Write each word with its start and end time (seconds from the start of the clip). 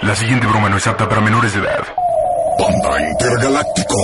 La 0.00 0.14
siguiente 0.14 0.46
broma 0.46 0.68
no 0.68 0.76
es 0.76 0.86
apta 0.86 1.08
para 1.08 1.22
menores 1.22 1.54
de 1.54 1.60
edad. 1.60 1.82
Panda 2.58 3.10
Intergaláctico. 3.12 3.94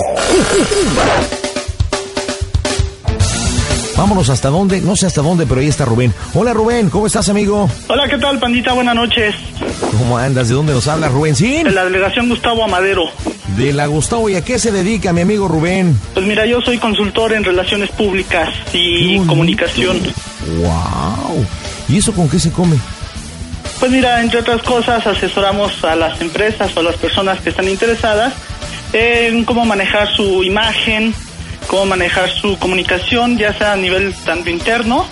Vámonos 3.95 4.31
hasta 4.31 4.49
dónde, 4.49 4.81
no 4.81 4.97
sé 4.97 5.07
hasta 5.07 5.21
dónde, 5.21 5.45
pero 5.47 5.61
ahí 5.61 5.69
está 5.69 5.85
Rubén. 5.85 6.15
Hola 6.33 6.55
Rubén, 6.55 6.89
¿cómo 6.89 7.07
estás 7.07 7.29
amigo? 7.29 7.69
Hola, 7.89 8.09
¿qué 8.09 8.17
tal, 8.17 8.39
pandita? 8.39 8.73
Buenas 8.73 8.95
noches. 8.95 9.35
¿Cómo 9.99 10.17
andas? 10.17 10.49
¿De 10.49 10.55
dónde 10.55 10.73
nos 10.73 10.89
habla 10.89 11.09
Rubén? 11.09 11.37
¿Sí? 11.37 11.63
De 11.63 11.71
la 11.71 11.85
delegación 11.85 12.31
Gustavo 12.31 12.65
Amadero. 12.65 13.05
De 13.59 13.75
la 13.75 13.85
Gustavo, 13.87 14.31
¿y 14.31 14.37
a 14.37 14.43
qué 14.43 14.59
se 14.59 14.73
dedica 14.73 15.13
mi 15.13 15.21
amigo 15.21 15.47
Rubén? 15.47 16.01
Pues 16.15 16.25
mira, 16.25 16.47
yo 16.47 16.63
soy 16.63 16.79
consultor 16.79 17.35
en 17.35 17.45
relaciones 17.45 17.91
públicas 17.91 18.49
y 18.73 19.19
comunicación. 19.27 20.01
¡Wow! 20.57 21.47
¿Y 21.89 21.99
eso 21.99 22.15
con 22.15 22.31
qué 22.31 22.39
se 22.39 22.51
come? 22.51 22.77
Pues 23.83 23.91
mira, 23.91 24.21
entre 24.21 24.39
otras 24.39 24.63
cosas, 24.63 25.05
asesoramos 25.09 25.83
a 25.83 25.97
las 25.97 26.21
empresas 26.21 26.71
o 26.77 26.81
a 26.81 26.83
las 26.85 26.95
personas 26.95 27.41
que 27.41 27.51
están 27.51 27.67
interesadas 27.67 28.33
en 28.93 29.45
cómo 29.45 29.65
manejar 29.65 30.09
su 30.15 30.45
imagen, 30.45 31.13
cómo 31.67 31.87
manejar 31.87 32.31
su 32.31 32.57
comunicación, 32.59 33.37
ya 33.39 33.53
sea 33.59 33.73
a 33.73 33.77
nivel 33.77 34.15
tanto 34.25 34.51
interno 34.51 35.05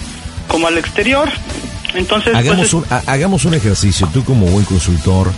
como 0.46 0.68
al 0.68 0.78
exterior. 0.78 1.28
Entonces, 1.94 2.30
pues, 2.30 2.44
hagamos, 2.46 2.66
es- 2.66 2.74
un, 2.74 2.84
ha- 2.90 3.02
hagamos 3.08 3.44
un 3.44 3.54
ejercicio. 3.54 4.08
Tú 4.12 4.24
como 4.24 4.46
buen 4.46 4.64
consultor, 4.64 5.32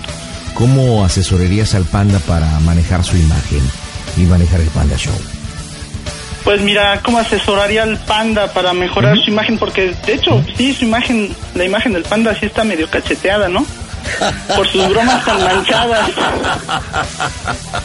¿cómo 0.52 1.02
asesorarías 1.02 1.74
al 1.74 1.84
panda 1.84 2.18
para 2.18 2.46
manejar 2.60 3.02
su 3.02 3.16
imagen 3.16 3.62
y 4.18 4.20
manejar 4.24 4.60
el 4.60 4.68
Panda 4.68 4.96
Show? 4.98 5.14
Pues 6.44 6.60
mira, 6.60 7.00
¿cómo 7.02 7.18
asesoraría 7.18 7.84
al 7.84 7.98
panda 7.98 8.52
para 8.52 8.72
mejorar 8.72 9.16
su 9.18 9.30
imagen? 9.30 9.58
Porque 9.58 9.94
de 10.06 10.14
hecho, 10.14 10.44
sí, 10.56 10.74
su 10.74 10.84
imagen, 10.84 11.34
la 11.54 11.64
imagen 11.64 11.92
del 11.92 12.02
panda 12.02 12.34
sí 12.34 12.46
está 12.46 12.64
medio 12.64 12.90
cacheteada, 12.90 13.48
¿no? 13.48 13.64
Por 14.56 14.66
sus 14.66 14.88
bromas 14.88 15.24
tan 15.24 15.42
manchadas. 15.44 16.10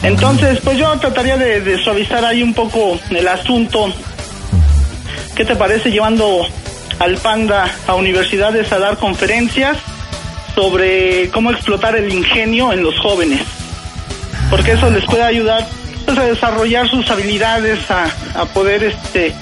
Entonces, 0.02 0.58
pues 0.64 0.76
yo 0.76 0.90
trataría 0.98 1.36
de, 1.36 1.60
de 1.60 1.82
suavizar 1.82 2.24
ahí 2.24 2.42
un 2.42 2.52
poco 2.52 2.98
el 3.10 3.28
asunto. 3.28 3.92
¿Qué 5.36 5.44
te 5.44 5.54
parece 5.54 5.92
llevando 5.92 6.44
al 6.98 7.16
panda 7.18 7.70
a 7.86 7.94
universidades 7.94 8.72
a 8.72 8.80
dar 8.80 8.96
conferencias 8.96 9.76
sobre 10.56 11.30
cómo 11.30 11.52
explotar 11.52 11.94
el 11.94 12.12
ingenio 12.12 12.72
en 12.72 12.82
los 12.82 12.98
jóvenes? 12.98 13.42
Porque 14.50 14.72
eso 14.72 14.90
les 14.90 15.04
puede 15.04 15.22
ayudar 15.22 15.64
pues, 16.14 16.18
a 16.18 16.24
desarrollar 16.24 16.88
sus 16.88 17.10
habilidades, 17.10 17.90
a, 17.90 18.04
a 18.34 18.46
poder 18.46 18.82
este 18.84 19.34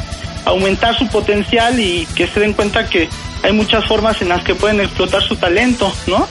aumentar 0.45 0.97
su 0.97 1.07
potencial 1.09 1.79
y 1.79 2.07
que 2.15 2.27
se 2.27 2.41
den 2.41 2.53
cuenta 2.53 2.89
que 2.89 3.09
hay 3.43 3.53
muchas 3.53 3.85
formas 3.85 4.21
en 4.23 4.29
las 4.29 4.43
que 4.43 4.55
pueden 4.55 4.81
explotar 4.81 5.23
su 5.23 5.37
talento, 5.37 5.93
¿no? 6.07 6.27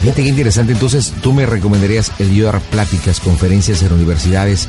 Fíjate 0.00 0.22
qué 0.22 0.28
interesante. 0.28 0.72
Entonces, 0.72 1.12
¿tú 1.22 1.32
me 1.32 1.46
recomendarías 1.46 2.12
el 2.18 2.34
yo 2.34 2.46
dar 2.46 2.60
pláticas, 2.60 3.20
conferencias 3.20 3.82
en 3.82 3.92
universidades 3.92 4.68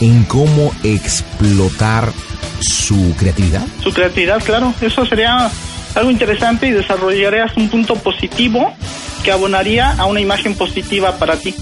en 0.00 0.24
cómo 0.24 0.72
explotar 0.82 2.12
su 2.60 3.14
creatividad? 3.16 3.62
Su 3.82 3.92
creatividad, 3.92 4.42
claro, 4.42 4.74
eso 4.80 5.04
sería 5.06 5.50
algo 5.94 6.10
interesante 6.10 6.66
y 6.68 6.70
desarrollarías 6.70 7.56
un 7.56 7.68
punto 7.68 7.94
positivo 7.96 8.72
que 9.22 9.32
abonaría 9.32 9.92
a 9.92 10.06
una 10.06 10.20
imagen 10.20 10.54
positiva 10.54 11.16
para 11.18 11.36
ti. 11.36 11.54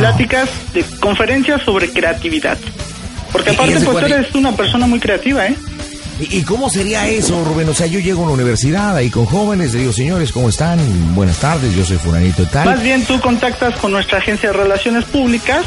Pláticas 0.00 0.48
de 0.72 0.84
conferencias 1.00 1.62
sobre 1.62 1.90
creatividad. 1.90 2.58
Porque 3.32 3.50
¿Y- 3.50 3.52
y 3.52 3.56
aparte, 3.56 3.74
pues 3.80 3.98
tú 3.98 4.06
es? 4.06 4.12
eres 4.12 4.34
una 4.34 4.52
persona 4.52 4.86
muy 4.86 4.98
creativa, 5.00 5.46
¿eh? 5.46 5.56
¿Y, 6.20 6.42
cómo 6.42 6.68
sería 6.68 7.08
eso, 7.08 7.42
Rubén? 7.44 7.66
O 7.70 7.74
sea, 7.74 7.86
yo 7.86 7.98
llego 7.98 8.20
a 8.20 8.24
una 8.24 8.34
universidad 8.34 8.94
ahí 8.94 9.08
con 9.08 9.24
jóvenes, 9.24 9.72
le 9.72 9.80
digo, 9.80 9.92
señores, 9.92 10.32
¿cómo 10.32 10.50
están? 10.50 10.78
Buenas 11.14 11.38
tardes, 11.38 11.74
yo 11.74 11.82
soy 11.82 11.96
fulanito 11.96 12.42
y 12.42 12.46
tal. 12.46 12.66
Más 12.66 12.82
bien 12.82 13.04
tú 13.06 13.18
contactas 13.20 13.74
con 13.76 13.92
nuestra 13.92 14.18
agencia 14.18 14.50
de 14.50 14.56
relaciones 14.58 15.04
públicas. 15.06 15.64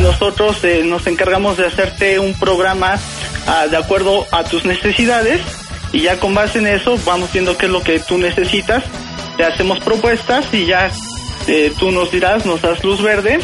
Nosotros 0.00 0.56
eh, 0.64 0.82
nos 0.86 1.06
encargamos 1.06 1.58
de 1.58 1.66
hacerte 1.66 2.18
un 2.18 2.32
programa 2.32 2.98
ah, 3.46 3.66
de 3.70 3.76
acuerdo 3.76 4.26
a 4.30 4.44
tus 4.44 4.64
necesidades 4.64 5.40
y 5.92 6.00
ya 6.00 6.18
con 6.18 6.32
base 6.32 6.60
en 6.60 6.68
eso 6.68 6.98
vamos 7.04 7.30
viendo 7.30 7.58
qué 7.58 7.66
es 7.66 7.72
lo 7.72 7.82
que 7.82 7.98
tú 8.00 8.16
necesitas. 8.16 8.82
Te 9.36 9.44
hacemos 9.44 9.80
propuestas 9.80 10.46
y 10.52 10.64
ya 10.64 10.90
eh, 11.48 11.70
tú 11.78 11.90
nos 11.90 12.10
dirás, 12.10 12.46
nos 12.46 12.62
das 12.62 12.82
luz 12.82 13.02
verde 13.02 13.40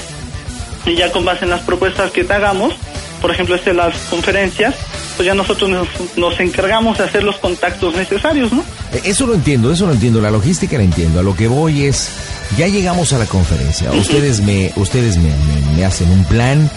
y 0.88 0.96
ya 0.96 1.12
con 1.12 1.24
base 1.24 1.44
en 1.44 1.50
las 1.50 1.60
propuestas 1.62 2.10
que 2.10 2.24
te 2.24 2.32
hagamos, 2.32 2.74
por 3.20 3.30
ejemplo, 3.30 3.54
este, 3.56 3.74
las 3.74 3.96
conferencias, 4.10 4.74
pues 5.16 5.26
ya 5.26 5.34
nosotros 5.34 5.68
nos, 5.68 5.88
nos 6.16 6.38
encargamos 6.40 6.98
de 6.98 7.04
hacer 7.04 7.24
los 7.24 7.36
contactos 7.38 7.94
necesarios, 7.96 8.52
¿no? 8.52 8.62
Eh, 8.92 9.02
Eso 9.04 9.26
lo 9.26 9.34
entiendo, 9.34 9.72
eso 9.72 9.86
lo 9.86 9.92
entiendo, 9.92 10.20
la 10.20 10.30
logística 10.30 10.76
la 10.78 10.84
entiendo. 10.84 11.18
A 11.20 11.22
lo 11.22 11.34
que 11.34 11.48
voy 11.48 11.84
es, 11.84 12.08
ya 12.56 12.68
llegamos 12.68 13.12
a 13.12 13.18
la 13.18 13.26
conferencia. 13.26 13.90
Ustedes 13.98 14.40
me, 14.40 14.72
ustedes 14.76 15.16
me, 15.16 15.30
me- 15.30 15.76
me 15.76 15.84
hacen 15.84 16.10
un 16.10 16.24
plan 16.24 16.70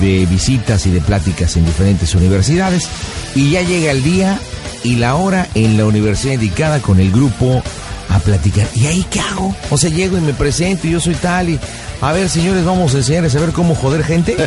de 0.00 0.26
visitas 0.26 0.86
y 0.86 0.90
de 0.90 1.00
pláticas 1.00 1.56
en 1.56 1.64
diferentes 1.64 2.12
universidades 2.16 2.88
y 3.36 3.50
ya 3.52 3.62
llega 3.62 3.92
el 3.92 4.02
día 4.02 4.40
y 4.82 4.96
la 4.96 5.14
hora 5.14 5.46
en 5.54 5.78
la 5.78 5.84
universidad 5.86 6.34
indicada 6.34 6.80
con 6.80 6.98
el 6.98 7.12
grupo 7.12 7.62
a 8.10 8.18
platicar. 8.18 8.66
¿Y 8.74 8.86
ahí 8.86 9.06
qué 9.08 9.20
hago? 9.20 9.54
O 9.70 9.78
sea, 9.78 9.88
llego 9.90 10.18
y 10.18 10.20
me 10.20 10.34
presento 10.34 10.88
y 10.88 10.90
yo 10.90 11.00
soy 11.00 11.14
tal 11.14 11.50
y... 11.50 11.60
A 12.00 12.12
ver, 12.12 12.28
señores, 12.28 12.64
vamos 12.64 12.94
a 12.94 12.98
enseñarles 12.98 13.34
a 13.36 13.40
ver 13.40 13.52
cómo 13.52 13.74
joder 13.74 14.04
gente. 14.04 14.36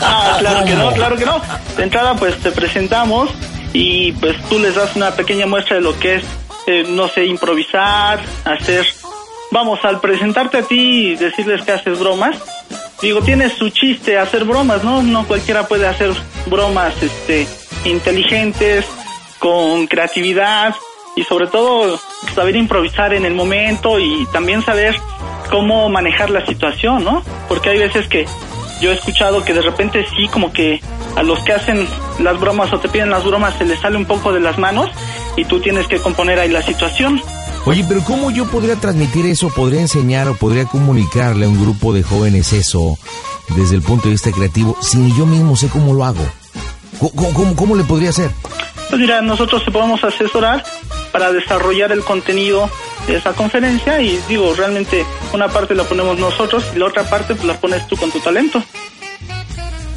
Ah, 0.00 0.36
claro 0.38 0.64
que 0.64 0.74
no, 0.74 0.92
claro 0.92 1.16
que 1.16 1.26
no. 1.26 1.40
De 1.76 1.82
entrada, 1.82 2.14
pues 2.14 2.36
te 2.38 2.50
presentamos 2.50 3.30
y 3.72 4.12
pues 4.12 4.36
tú 4.48 4.58
les 4.58 4.74
das 4.74 4.96
una 4.96 5.10
pequeña 5.10 5.46
muestra 5.46 5.76
de 5.76 5.82
lo 5.82 5.98
que 5.98 6.16
es, 6.16 6.24
eh, 6.66 6.84
no 6.88 7.08
sé, 7.08 7.26
improvisar, 7.26 8.20
hacer... 8.44 8.86
Vamos, 9.50 9.80
al 9.82 10.00
presentarte 10.00 10.58
a 10.58 10.62
ti 10.62 11.12
y 11.12 11.16
decirles 11.16 11.62
que 11.62 11.72
haces 11.72 11.98
bromas, 11.98 12.36
digo, 13.00 13.22
tienes 13.22 13.54
su 13.54 13.70
chiste 13.70 14.18
hacer 14.18 14.44
bromas, 14.44 14.84
¿no? 14.84 15.02
No 15.02 15.26
cualquiera 15.26 15.66
puede 15.66 15.86
hacer 15.86 16.12
bromas, 16.46 16.94
este, 17.02 17.46
inteligentes, 17.84 18.84
con 19.38 19.86
creatividad 19.86 20.74
y 21.16 21.24
sobre 21.24 21.46
todo 21.46 21.98
saber 22.34 22.56
improvisar 22.56 23.14
en 23.14 23.24
el 23.24 23.34
momento 23.34 23.98
y 23.98 24.26
también 24.32 24.62
saber 24.64 24.96
cómo 25.50 25.88
manejar 25.88 26.30
la 26.30 26.44
situación, 26.46 27.04
¿no? 27.04 27.22
Porque 27.48 27.70
hay 27.70 27.78
veces 27.78 28.06
que 28.08 28.26
yo 28.80 28.90
he 28.90 28.94
escuchado 28.94 29.44
que 29.44 29.54
de 29.54 29.62
repente 29.62 30.04
sí 30.16 30.28
como 30.28 30.52
que 30.52 30.80
a 31.16 31.22
los 31.22 31.40
que 31.40 31.52
hacen 31.52 31.88
las 32.20 32.38
bromas 32.38 32.72
o 32.72 32.78
te 32.78 32.88
piden 32.88 33.10
las 33.10 33.24
bromas 33.24 33.54
se 33.58 33.64
les 33.64 33.80
sale 33.80 33.96
un 33.96 34.04
poco 34.06 34.32
de 34.32 34.40
las 34.40 34.58
manos 34.58 34.90
y 35.36 35.44
tú 35.44 35.60
tienes 35.60 35.86
que 35.88 35.98
componer 35.98 36.38
ahí 36.38 36.48
la 36.50 36.62
situación. 36.62 37.20
Oye, 37.66 37.84
pero 37.88 38.02
¿cómo 38.04 38.30
yo 38.30 38.46
podría 38.46 38.76
transmitir 38.76 39.26
eso, 39.26 39.48
podría 39.48 39.80
enseñar 39.80 40.28
o 40.28 40.34
podría 40.36 40.64
comunicarle 40.66 41.44
a 41.44 41.48
un 41.48 41.60
grupo 41.60 41.92
de 41.92 42.02
jóvenes 42.02 42.52
eso 42.52 42.96
desde 43.56 43.74
el 43.74 43.82
punto 43.82 44.04
de 44.04 44.12
vista 44.12 44.30
creativo 44.30 44.76
si 44.80 44.96
ni 44.98 45.16
yo 45.18 45.26
mismo 45.26 45.56
sé 45.56 45.68
cómo 45.68 45.92
lo 45.92 46.04
hago? 46.04 46.24
¿Cómo, 46.98 47.10
cómo- 47.12 47.34
cómo- 47.34 47.56
cómo 47.56 47.76
le 47.76 47.84
podría 47.84 48.10
hacer? 48.10 48.30
Pues 48.88 49.00
mira, 49.00 49.20
nosotros 49.20 49.64
te 49.64 49.70
podemos 49.70 50.02
asesorar 50.02 50.64
para 51.12 51.30
desarrollar 51.32 51.92
el 51.92 52.02
contenido 52.04 52.70
esa 53.06 53.32
conferencia 53.32 54.00
y 54.00 54.18
digo, 54.28 54.54
realmente 54.54 55.04
una 55.32 55.48
parte 55.48 55.74
la 55.74 55.84
ponemos 55.84 56.18
nosotros 56.18 56.64
y 56.74 56.78
la 56.78 56.86
otra 56.86 57.04
parte 57.08 57.34
pues, 57.34 57.46
la 57.46 57.54
pones 57.54 57.86
tú 57.86 57.96
con 57.96 58.10
tu 58.10 58.18
talento. 58.20 58.62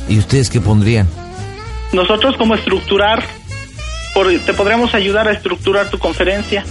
¿Y 0.08 0.18
ustedes 0.18 0.50
qué 0.50 0.62
pondrían? 0.62 1.08
Nosotros 1.94 2.36
cómo 2.38 2.56
estructurar, 2.56 3.24
por- 4.14 4.32
te 4.40 4.54
podríamos 4.54 4.94
ayudar 4.94 5.28
a 5.28 5.32
estructurar 5.34 5.90
tu 5.90 6.00
conferencia. 6.00 6.64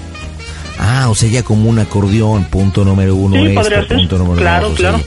Ah, 0.78 1.08
o 1.10 1.14
sea, 1.14 1.28
ya 1.28 1.42
como 1.42 1.68
un 1.68 1.78
acordeón, 1.78 2.44
punto 2.44 2.84
número 2.84 3.14
uno 3.14 3.36
Sí, 3.36 3.46
esto, 3.48 3.60
podría 3.60 3.86
ser. 3.86 3.96
punto 3.98 4.18
número 4.18 4.36
Claro, 4.40 4.68
dos. 4.70 4.78
claro. 4.78 5.00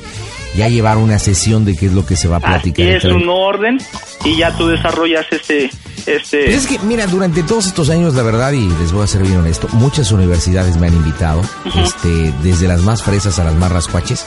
Ya 0.55 0.67
llevar 0.69 0.97
una 0.97 1.17
sesión 1.17 1.65
de 1.65 1.75
qué 1.75 1.87
es 1.87 1.93
lo 1.93 2.05
que 2.05 2.15
se 2.15 2.27
va 2.27 2.35
a 2.35 2.39
Así 2.39 2.47
platicar. 2.71 2.85
es 2.85 3.03
entre- 3.05 3.13
un 3.13 3.27
orden 3.29 3.79
y 4.23 4.37
ya 4.37 4.55
tú 4.55 4.67
desarrollas 4.67 5.25
este... 5.31 5.71
este 6.05 6.45
Pero 6.45 6.57
es 6.57 6.67
que, 6.67 6.79
mira, 6.79 7.07
durante 7.07 7.43
todos 7.43 7.67
estos 7.67 7.89
años, 7.89 8.13
la 8.15 8.23
verdad, 8.23 8.51
y 8.51 8.67
les 8.67 8.91
voy 8.91 9.03
a 9.03 9.07
ser 9.07 9.23
bien 9.23 9.37
honesto, 9.37 9.67
muchas 9.73 10.11
universidades 10.11 10.77
me 10.77 10.87
han 10.87 10.93
invitado, 10.93 11.41
este, 11.75 12.33
desde 12.43 12.67
las 12.67 12.81
más 12.81 13.03
fresas 13.03 13.39
a 13.39 13.43
las 13.43 13.55
más 13.55 13.71
rascuaches, 13.71 14.25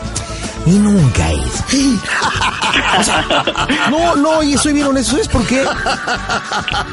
y 0.66 0.70
nunca 0.78 1.30
he 1.30 1.34
ido. 1.34 2.00
O 2.98 3.02
sea, 3.02 3.24
no, 3.90 4.16
no, 4.16 4.42
y 4.42 4.56
soy 4.58 4.74
bien 4.74 4.86
honesto, 4.86 5.12
¿sabes 5.12 5.28
por 5.28 5.46
qué? 5.46 5.64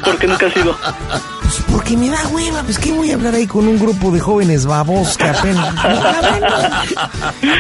porque 0.06 0.28
nunca 0.28 0.46
has 0.46 0.56
ido. 0.56 0.78
Pues 1.42 1.64
porque 1.72 1.98
me 1.98 2.10
da 2.10 2.28
hueva, 2.30 2.64
pues 2.64 2.80
¿qué 2.80 2.92
voy 2.94 3.12
a 3.12 3.16
hablar 3.16 3.36
ahí 3.36 3.46
con 3.46 3.68
un 3.68 3.78
grupo 3.78 4.12
de 4.12 4.20
jóvenes 4.20 4.66
babos 4.66 5.18
que 5.18 5.26
apenas... 5.26 5.74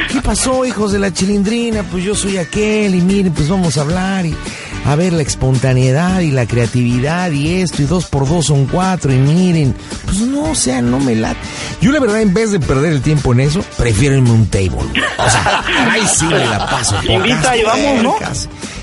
¿Qué 0.09 0.21
pasó, 0.21 0.65
hijos 0.65 0.93
de 0.93 0.99
la 0.99 1.11
chilindrina? 1.13 1.83
Pues 1.83 2.03
yo 2.03 2.15
soy 2.15 2.37
aquel 2.37 2.95
y 2.95 3.01
miren, 3.01 3.33
pues 3.33 3.49
vamos 3.49 3.77
a 3.77 3.81
hablar 3.81 4.25
y 4.25 4.35
a 4.85 4.95
ver 4.95 5.13
la 5.13 5.23
espontaneidad 5.23 6.19
y 6.21 6.31
la 6.31 6.45
creatividad 6.45 7.31
y 7.31 7.61
esto 7.61 7.81
y 7.81 7.85
dos 7.85 8.05
por 8.05 8.27
dos 8.27 8.47
son 8.47 8.65
cuatro 8.65 9.13
y 9.13 9.17
miren, 9.17 9.75
pues 10.05 10.19
no, 10.21 10.51
o 10.51 10.55
sea, 10.55 10.81
no 10.81 10.99
me 10.99 11.15
late. 11.15 11.37
Yo 11.81 11.91
la 11.91 11.99
verdad 11.99 12.21
en 12.21 12.33
vez 12.33 12.51
de 12.51 12.59
perder 12.59 12.93
el 12.93 13.01
tiempo 13.01 13.33
en 13.33 13.41
eso, 13.41 13.61
prefiero 13.77 14.15
irme 14.15 14.31
un 14.31 14.47
table. 14.47 14.77
O 15.17 15.29
sea, 15.29 15.63
ahí 15.91 16.03
sí 16.13 16.25
me 16.25 16.45
la 16.45 16.67
paso. 16.69 16.95
Invita 17.03 17.57
y 17.57 17.63
vamos, 17.63 18.03
¿no? 18.03 18.15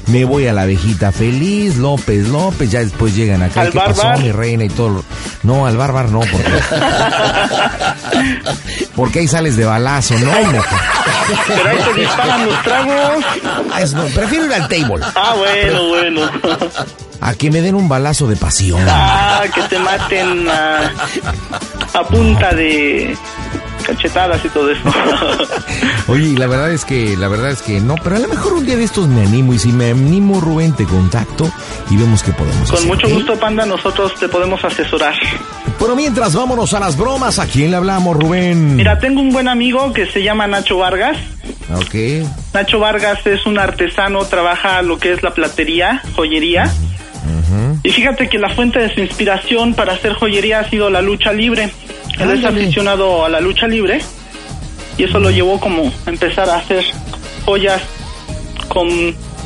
Me 0.06 0.24
voy 0.24 0.46
a 0.48 0.52
la 0.52 0.62
abejita 0.62 1.12
feliz, 1.12 1.76
López 1.76 2.26
López, 2.28 2.70
ya 2.70 2.80
después 2.80 3.14
llegan 3.14 3.42
acá, 3.42 3.62
Al 3.62 3.70
¿qué 3.70 3.78
bar, 3.78 3.86
pasó, 3.88 4.02
bar. 4.04 4.18
mi 4.18 4.32
reina 4.32 4.64
y 4.64 4.68
todo? 4.68 5.04
No, 5.44 5.66
al 5.66 5.76
barbar 5.76 6.10
no, 6.10 6.20
porque... 6.20 6.50
porque 8.96 9.20
ahí 9.20 9.28
sales 9.28 9.56
de 9.56 9.64
balazo, 9.64 10.18
¿no? 10.18 10.30
Pero 11.46 11.68
ahí 11.70 11.78
te 11.94 12.00
disparan 12.00 12.46
los 12.46 12.62
tragos. 12.62 13.24
Ah, 13.72 13.80
es- 13.82 13.92
no, 13.94 14.04
prefiero 14.06 14.46
ir 14.46 14.52
al 14.54 14.68
table, 14.68 15.04
Ah, 15.14 15.34
bueno, 15.36 15.88
bueno. 15.88 16.30
a 17.20 17.34
que 17.34 17.50
me 17.50 17.60
den 17.60 17.74
un 17.74 17.88
balazo 17.88 18.26
de 18.26 18.36
pasión. 18.36 18.80
Ah, 18.88 19.42
que 19.54 19.62
te 19.62 19.78
maten 19.78 20.48
a, 20.48 20.92
a 21.94 22.04
punta 22.04 22.52
de 22.52 23.16
cachetadas 23.94 24.44
y 24.44 24.48
todo 24.48 24.70
eso. 24.70 24.82
Oye, 26.06 26.28
y 26.28 26.36
la 26.36 26.46
verdad 26.46 26.72
es 26.72 26.84
que, 26.84 27.16
la 27.16 27.28
verdad 27.28 27.50
es 27.50 27.62
que 27.62 27.80
no, 27.80 27.96
pero 28.02 28.16
a 28.16 28.18
lo 28.18 28.28
mejor 28.28 28.52
un 28.54 28.64
día 28.66 28.76
de 28.76 28.84
estos 28.84 29.08
me 29.08 29.22
animo 29.26 29.52
y 29.54 29.58
si 29.58 29.72
me 29.72 29.90
animo, 29.90 30.40
Rubén, 30.40 30.72
te 30.74 30.84
contacto 30.84 31.50
y 31.90 31.96
vemos 31.96 32.22
qué 32.22 32.32
podemos 32.32 32.68
Con 32.70 32.78
hacer. 32.78 32.88
mucho 32.88 33.06
¿ok? 33.08 33.12
gusto, 33.14 33.38
Panda, 33.38 33.66
nosotros 33.66 34.14
te 34.18 34.28
podemos 34.28 34.64
asesorar. 34.64 35.14
Pero 35.78 35.96
mientras, 35.96 36.34
vámonos 36.34 36.74
a 36.74 36.80
las 36.80 36.96
bromas. 36.96 37.38
¿A 37.38 37.46
quién 37.46 37.70
le 37.70 37.76
hablamos, 37.76 38.16
Rubén? 38.16 38.76
Mira, 38.76 38.98
tengo 38.98 39.20
un 39.20 39.30
buen 39.30 39.48
amigo 39.48 39.92
que 39.92 40.06
se 40.06 40.22
llama 40.22 40.46
Nacho 40.46 40.76
Vargas. 40.78 41.16
Ok. 41.74 42.26
Nacho 42.52 42.78
Vargas 42.80 43.26
es 43.26 43.46
un 43.46 43.58
artesano, 43.58 44.24
trabaja 44.26 44.82
lo 44.82 44.98
que 44.98 45.12
es 45.12 45.22
la 45.22 45.32
platería, 45.32 46.02
joyería. 46.14 46.72
Y 47.82 47.90
fíjate 47.90 48.28
que 48.28 48.38
la 48.38 48.50
fuente 48.50 48.78
de 48.78 48.92
su 48.94 49.00
inspiración 49.00 49.74
para 49.74 49.94
hacer 49.94 50.12
joyería 50.12 50.60
ha 50.60 50.68
sido 50.68 50.90
la 50.90 51.00
lucha 51.00 51.32
libre. 51.32 51.70
Él 52.20 52.30
es 52.30 52.44
aficionado 52.44 53.24
a 53.24 53.28
la 53.28 53.40
lucha 53.40 53.66
libre 53.66 54.00
y 54.98 55.04
eso 55.04 55.18
lo 55.18 55.30
llevó 55.30 55.58
como 55.58 55.90
a 56.06 56.10
empezar 56.10 56.48
a 56.50 56.56
hacer 56.56 56.84
joyas 57.44 57.80
con 58.68 58.88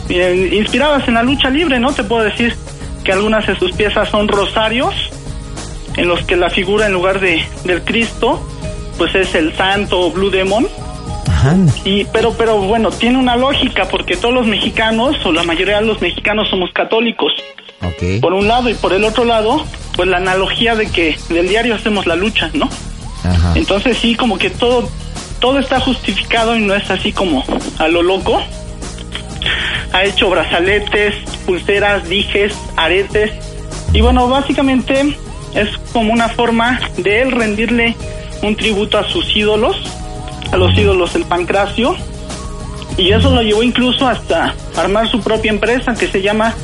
eh, 0.08 0.50
inspiradas 0.52 1.06
en 1.08 1.14
la 1.14 1.22
lucha 1.22 1.48
libre, 1.50 1.78
¿no? 1.78 1.92
Te 1.92 2.04
puedo 2.04 2.24
decir 2.24 2.54
que 3.04 3.12
algunas 3.12 3.46
de 3.46 3.56
sus 3.56 3.72
piezas 3.72 4.08
son 4.08 4.28
rosarios 4.28 4.94
en 5.96 6.08
los 6.08 6.22
que 6.24 6.36
la 6.36 6.50
figura 6.50 6.86
en 6.86 6.92
lugar 6.92 7.20
de 7.20 7.44
del 7.64 7.82
Cristo 7.82 8.44
pues 8.98 9.14
es 9.14 9.34
el 9.34 9.54
santo 9.54 10.10
Blue 10.10 10.30
Demon 10.30 10.66
Ajá. 11.28 11.56
y 11.84 12.04
pero 12.06 12.32
pero 12.32 12.58
bueno 12.58 12.90
tiene 12.90 13.18
una 13.18 13.36
lógica 13.36 13.86
porque 13.88 14.16
todos 14.16 14.34
los 14.34 14.46
mexicanos 14.46 15.16
o 15.24 15.32
la 15.32 15.42
mayoría 15.42 15.80
de 15.80 15.86
los 15.86 16.00
mexicanos 16.00 16.48
somos 16.48 16.72
católicos 16.72 17.32
por 18.20 18.32
un 18.32 18.48
lado 18.48 18.68
y 18.70 18.74
por 18.74 18.92
el 18.92 19.04
otro 19.04 19.24
lado 19.24 19.64
pues 19.96 20.08
la 20.08 20.16
analogía 20.18 20.74
de 20.74 20.90
que 20.90 21.16
del 21.28 21.48
diario 21.48 21.74
hacemos 21.74 22.06
la 22.06 22.16
lucha 22.16 22.50
no 22.54 22.68
Ajá. 23.24 23.52
entonces 23.54 23.96
sí 23.98 24.14
como 24.14 24.38
que 24.38 24.50
todo 24.50 24.88
todo 25.44 25.58
está 25.58 25.78
justificado 25.78 26.56
y 26.56 26.60
no 26.60 26.74
es 26.74 26.90
así 26.90 27.12
como 27.12 27.44
a 27.78 27.86
lo 27.88 28.02
loco. 28.02 28.40
Ha 29.92 30.04
hecho 30.04 30.30
brazaletes 30.30 31.16
pulseras 31.44 32.08
dijes 32.08 32.54
aretes. 32.76 33.30
Y 33.92 34.00
bueno 34.00 34.26
básicamente 34.26 35.18
es 35.54 35.68
como 35.92 36.14
una 36.14 36.30
forma 36.30 36.80
de 36.96 37.20
él 37.20 37.30
rendirle 37.30 37.94
un 38.40 38.56
tributo 38.56 38.96
a 38.96 39.04
sus 39.04 39.36
ídolos 39.36 39.76
a 40.50 40.56
los 40.56 40.72
ídolos 40.78 41.12
del 41.12 41.26
pancracio. 41.26 41.94
Y 42.96 43.12
eso 43.12 43.28
lo 43.28 43.42
llevó 43.42 43.62
incluso 43.62 44.08
hasta 44.08 44.54
armar 44.78 45.10
su 45.10 45.20
propia 45.20 45.50
empresa 45.50 45.94
que 45.94 46.08
se 46.08 46.22
llama 46.22 46.54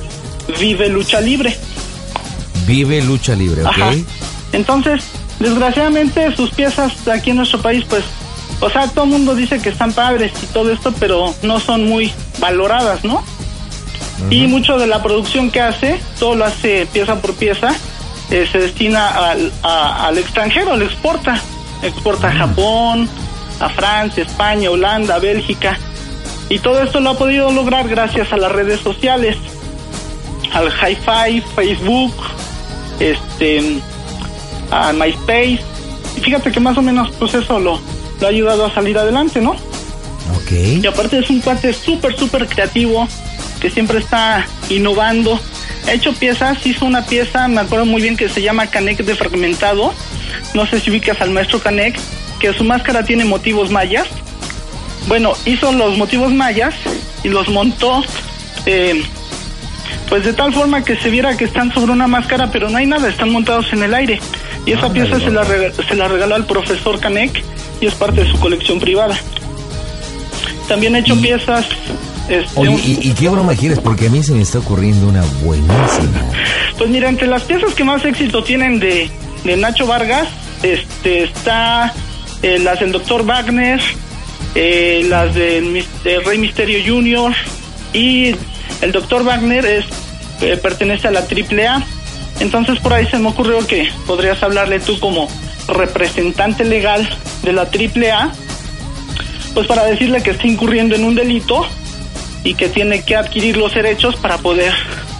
Vive 0.59 0.88
Lucha 0.88 1.21
Libre. 1.21 1.55
Vive 2.70 3.02
lucha 3.02 3.34
libre, 3.34 3.62
¿ok? 3.62 3.69
Ajá. 3.69 3.90
Entonces, 4.52 5.05
desgraciadamente 5.38 6.34
sus 6.37 6.50
piezas 6.50 6.93
aquí 7.08 7.31
en 7.31 7.37
nuestro 7.37 7.61
país, 7.61 7.84
pues, 7.88 8.05
o 8.61 8.70
sea, 8.70 8.87
todo 8.88 9.05
el 9.05 9.11
mundo 9.11 9.34
dice 9.34 9.61
que 9.61 9.69
están 9.70 9.93
padres 9.93 10.32
y 10.43 10.46
todo 10.46 10.70
esto, 10.72 10.93
pero 11.00 11.34
no 11.43 11.61
son 11.61 11.84
muy 11.88 12.12
valoradas, 12.38 13.05
¿no? 13.05 13.22
Y 14.31 14.46
mucho 14.46 14.76
de 14.76 14.87
la 14.87 15.02
producción 15.02 15.50
que 15.50 15.61
hace, 15.61 15.99
todo 16.19 16.34
lo 16.34 16.44
hace 16.44 16.87
pieza 16.93 17.20
por 17.22 17.34
pieza, 17.34 17.75
eh, 18.31 18.46
se 18.50 18.58
destina 18.58 19.08
al, 19.31 19.50
a- 19.62 20.06
al 20.06 20.19
extranjero, 20.19 20.76
lo 20.76 20.84
exporta. 20.84 21.40
Exporta 21.82 22.28
a 22.28 22.32
Japón, 22.32 23.08
a 23.61 23.69
Francia, 23.70 24.22
España, 24.22 24.70
Holanda, 24.70 25.19
Bélgica. 25.19 25.78
Y 26.50 26.58
todo 26.58 26.82
esto 26.82 27.00
lo 27.00 27.11
ha 27.11 27.19
podido 27.19 27.50
lograr 27.50 27.88
gracias 27.88 28.31
a 28.32 28.37
las 28.37 28.52
redes 28.52 28.81
sociales, 28.81 29.37
al 30.52 30.69
Hi-Fi, 30.69 31.40
Facebook, 31.56 32.12
este, 33.00 33.81
a 34.70 34.93
MySpace. 34.93 35.61
Y 36.17 36.20
fíjate 36.20 36.52
que 36.52 36.61
más 36.61 36.76
o 36.79 36.82
menos 36.82 37.11
pues 37.19 37.35
eso 37.35 37.58
lo, 37.58 37.81
lo 38.20 38.26
ha 38.26 38.31
ayudado 38.31 38.67
a 38.67 38.75
salir 38.75 38.97
adelante, 38.99 39.41
¿no? 39.41 39.52
Ok. 39.52 40.52
Y 40.82 40.87
aparte 40.87 41.19
es 41.19 41.31
un 41.31 41.41
cuate 41.41 41.73
súper, 41.73 42.17
súper 42.17 42.47
creativo, 42.47 43.08
que 43.61 43.70
siempre 43.70 43.99
está 43.99 44.47
innovando. 44.69 45.41
Ha 45.87 45.93
hecho 45.93 46.12
piezas, 46.12 46.64
hizo 46.67 46.85
una 46.85 47.06
pieza, 47.06 47.49
me 47.49 47.62
acuerdo 47.62 47.87
muy 47.87 48.02
bien 48.02 48.17
que 48.17 48.29
se 48.29 48.43
llama 48.43 48.67
Canek 48.67 48.99
de 48.99 49.14
Fragmentado. 49.14 49.93
No 50.55 50.67
sé 50.67 50.81
si 50.81 50.91
ubicas 50.91 51.20
al 51.20 51.31
maestro 51.31 51.61
Canek, 51.61 51.99
que 52.38 52.53
su 52.53 52.64
máscara 52.64 53.05
tiene 53.05 53.25
motivos 53.25 53.70
mayas. 53.70 54.08
Bueno, 55.08 55.32
hizo 55.46 55.73
los 55.73 55.96
motivos 55.96 56.32
mayas 56.32 56.75
y 57.25 57.29
los 57.29 57.49
montó, 57.49 58.03
eh, 58.67 59.03
pues 60.11 60.25
de 60.25 60.33
tal 60.35 60.53
forma 60.53 60.85
que 60.85 60.97
se 60.97 61.09
viera 61.09 61.37
que 61.37 61.45
están 61.47 61.73
sobre 61.73 61.93
una 61.93 62.07
máscara, 62.07 62.51
pero 62.51 62.69
no 62.69 62.77
hay 62.77 62.85
nada, 62.87 63.09
están 63.09 63.31
montados 63.31 63.73
en 63.73 63.83
el 63.85 63.95
aire. 63.95 64.21
Y 64.67 64.73
esa 64.73 64.87
Ándale, 64.87 65.07
pieza 65.09 65.25
se 65.25 65.31
la, 65.31 65.45
se 65.89 65.95
la 65.95 66.09
regaló 66.09 66.35
al 66.35 66.45
profesor 66.47 67.01
Canek 67.01 67.43
y 67.81 67.87
es 67.87 67.95
parte 67.95 68.25
de 68.25 68.31
su 68.31 68.39
colección 68.39 68.79
privada. 68.81 69.17
También 70.69 70.95
he 70.97 71.01
hecho 71.01 71.21
piezas. 71.21 71.67
este, 72.29 72.61
Oye, 72.61 72.71
un- 72.71 72.81
¿y, 72.85 72.99
y 73.09 73.12
qué 73.15 73.29
broma 73.29 73.55
quieres? 73.55 73.79
Porque 73.81 74.07
a 74.07 74.11
mí 74.11 74.23
se 74.23 74.33
me 74.33 74.43
está 74.43 74.59
ocurriendo 74.59 75.09
una 75.09 75.23
buenísima. 75.43 76.21
Pues 76.79 76.91
mira, 76.91 77.09
entre 77.09 77.27
las 77.27 77.43
piezas 77.43 77.75
que 77.75 77.85
más 77.85 78.05
éxito 78.05 78.43
tienen 78.45 78.79
de, 78.81 79.11
de 79.45 79.56
Nacho 79.56 79.87
Vargas, 79.87 80.29
este 80.63 81.25
está 81.25 81.93
eh, 82.43 82.59
las 82.59 82.81
del 82.81 82.93
Dr. 82.93 83.25
Wagner, 83.25 83.81
eh, 84.55 85.05
las 85.09 85.35
del 85.35 85.85
de 86.05 86.21
Rey 86.21 86.39
Misterio 86.39 86.79
Jr. 86.87 87.32
y 87.93 88.34
el 88.81 88.93
Dr. 88.93 89.25
Wagner 89.25 89.65
es 89.67 89.84
eh, 90.41 90.56
pertenece 90.56 91.09
a 91.09 91.11
la 91.11 91.20
AAA. 91.20 91.82
Entonces 92.41 92.79
por 92.81 92.93
ahí 92.93 93.06
se 93.06 93.19
me 93.19 93.29
ocurrió 93.29 93.67
que 93.67 93.89
podrías 94.06 94.43
hablarle 94.43 94.81
tú 94.81 94.99
como 94.99 95.29
representante 95.69 96.65
legal 96.65 97.09
de 97.43 97.53
la 97.53 97.63
AAA, 97.63 98.32
pues 99.55 99.67
para 99.67 99.85
decirle 99.85 100.23
que 100.23 100.31
está 100.31 100.47
incurriendo 100.47 100.94
en 100.94 101.05
un 101.05 101.15
delito 101.15 101.67
y 102.44 102.55
que 102.55 102.69
tiene 102.69 103.05
que 103.05 103.17
adquirir 103.17 103.56
los 103.56 103.75
derechos 103.75 104.17
para 104.17 104.39
poder 104.39 104.73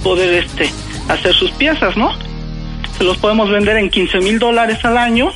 poder 0.03 0.45
este 0.45 0.71
hacer 1.09 1.35
sus 1.35 1.50
piezas, 1.53 1.97
¿no? 1.97 2.11
Se 2.97 3.05
los 3.05 3.19
podemos 3.19 3.50
vender 3.50 3.77
en 3.77 3.91
15 3.91 4.21
mil 4.21 4.39
dólares 4.39 4.79
al 4.85 4.97
año 4.97 5.33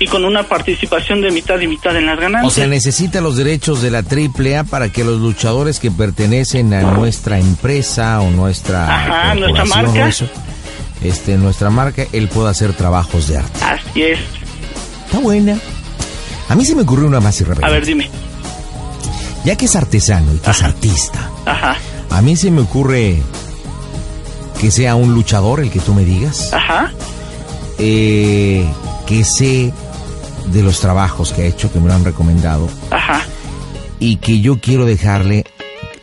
y 0.00 0.06
con 0.08 0.24
una 0.24 0.42
participación 0.44 1.20
de 1.20 1.30
mitad 1.30 1.60
y 1.60 1.66
mitad 1.68 1.94
en 1.96 2.06
las 2.06 2.18
ganancias. 2.18 2.50
O 2.52 2.54
sea, 2.54 2.66
necesita 2.66 3.20
los 3.20 3.36
derechos 3.36 3.82
de 3.82 3.90
la 3.90 3.98
AAA 3.98 4.64
para 4.64 4.88
que 4.88 5.04
los 5.04 5.20
luchadores 5.20 5.78
que 5.78 5.90
pertenecen 5.92 6.72
a 6.74 6.80
nuestra 6.82 7.38
empresa 7.38 8.20
o 8.20 8.30
nuestra 8.30 8.86
Ajá, 8.92 9.34
nuestra 9.34 9.64
marca. 9.66 10.08
eso, 10.08 10.26
este, 11.02 11.36
nuestra 11.36 11.70
marca, 11.70 12.04
él 12.12 12.28
pueda 12.28 12.50
hacer 12.50 12.72
trabajos 12.72 13.28
de 13.28 13.38
arte. 13.38 13.60
Así 13.62 14.02
es. 14.02 14.18
Está 15.06 15.18
buena. 15.18 15.58
A 16.48 16.54
mí 16.56 16.64
se 16.64 16.74
me 16.74 16.82
ocurrió 16.82 17.06
una 17.06 17.20
más 17.20 17.38
A 17.38 17.42
irreverente. 17.42 17.70
ver, 17.72 17.86
dime. 17.86 18.10
Ya 19.44 19.56
que 19.56 19.66
es 19.66 19.76
artesano 19.76 20.34
y 20.34 20.38
que 20.38 20.50
es 20.50 20.62
artista, 20.62 21.30
Ajá, 21.46 21.76
a 22.10 22.22
mí 22.22 22.36
se 22.36 22.50
me 22.50 22.60
ocurre 22.62 23.16
que 24.60 24.70
sea 24.70 24.94
un 24.94 25.14
luchador 25.14 25.60
el 25.60 25.70
que 25.70 25.78
tú 25.80 25.94
me 25.94 26.04
digas, 26.04 26.52
ajá. 26.52 26.90
eh, 27.78 28.66
que 29.06 29.24
sé 29.24 29.72
de 30.46 30.62
los 30.62 30.80
trabajos 30.80 31.32
que 31.32 31.42
ha 31.42 31.46
hecho, 31.46 31.72
que 31.72 31.78
me 31.80 31.88
lo 31.88 31.94
han 31.94 32.04
recomendado, 32.04 32.68
Ajá. 32.90 33.22
y 33.98 34.16
que 34.16 34.40
yo 34.40 34.58
quiero 34.60 34.84
dejarle, 34.86 35.44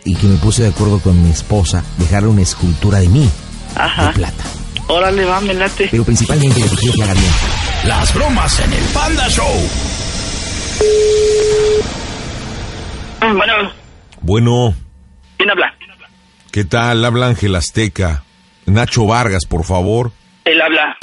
y 0.06 0.16
que 0.16 0.28
me 0.28 0.38
puse 0.38 0.64
de 0.64 0.70
acuerdo 0.70 1.00
con 1.00 1.22
mi 1.24 1.30
esposa, 1.32 1.84
dejarle 1.98 2.30
una 2.30 2.42
escultura 2.42 3.00
de 3.00 3.10
mí, 3.10 3.30
Ajá. 3.76 4.08
de 4.08 4.14
plata. 4.14 4.44
Órale, 4.88 5.26
va, 5.26 5.42
me 5.42 5.54
late. 5.54 5.90
Pero 5.92 6.04
principalmente 6.06 6.60
lo 6.62 6.70
que 6.70 6.76
quiero 6.78 6.94
que 6.96 7.04
haga 7.04 7.14
bien. 7.14 7.32
Las 7.86 8.14
bromas 8.14 8.60
en 8.62 8.72
el 8.74 8.84
Panda 8.94 9.28
Show. 9.30 9.70
Bueno, 13.20 13.54
Bueno, 14.22 14.76
¿quién 15.38 15.50
habla? 15.52 15.74
¿qué 16.52 16.64
tal? 16.64 17.04
Habla 17.04 17.28
Ángel 17.28 17.56
Azteca. 17.56 18.24
Nacho 18.66 19.06
Vargas, 19.06 19.46
por 19.46 19.64
favor. 19.66 20.12
Él 20.46 20.62
habla. 20.62 20.96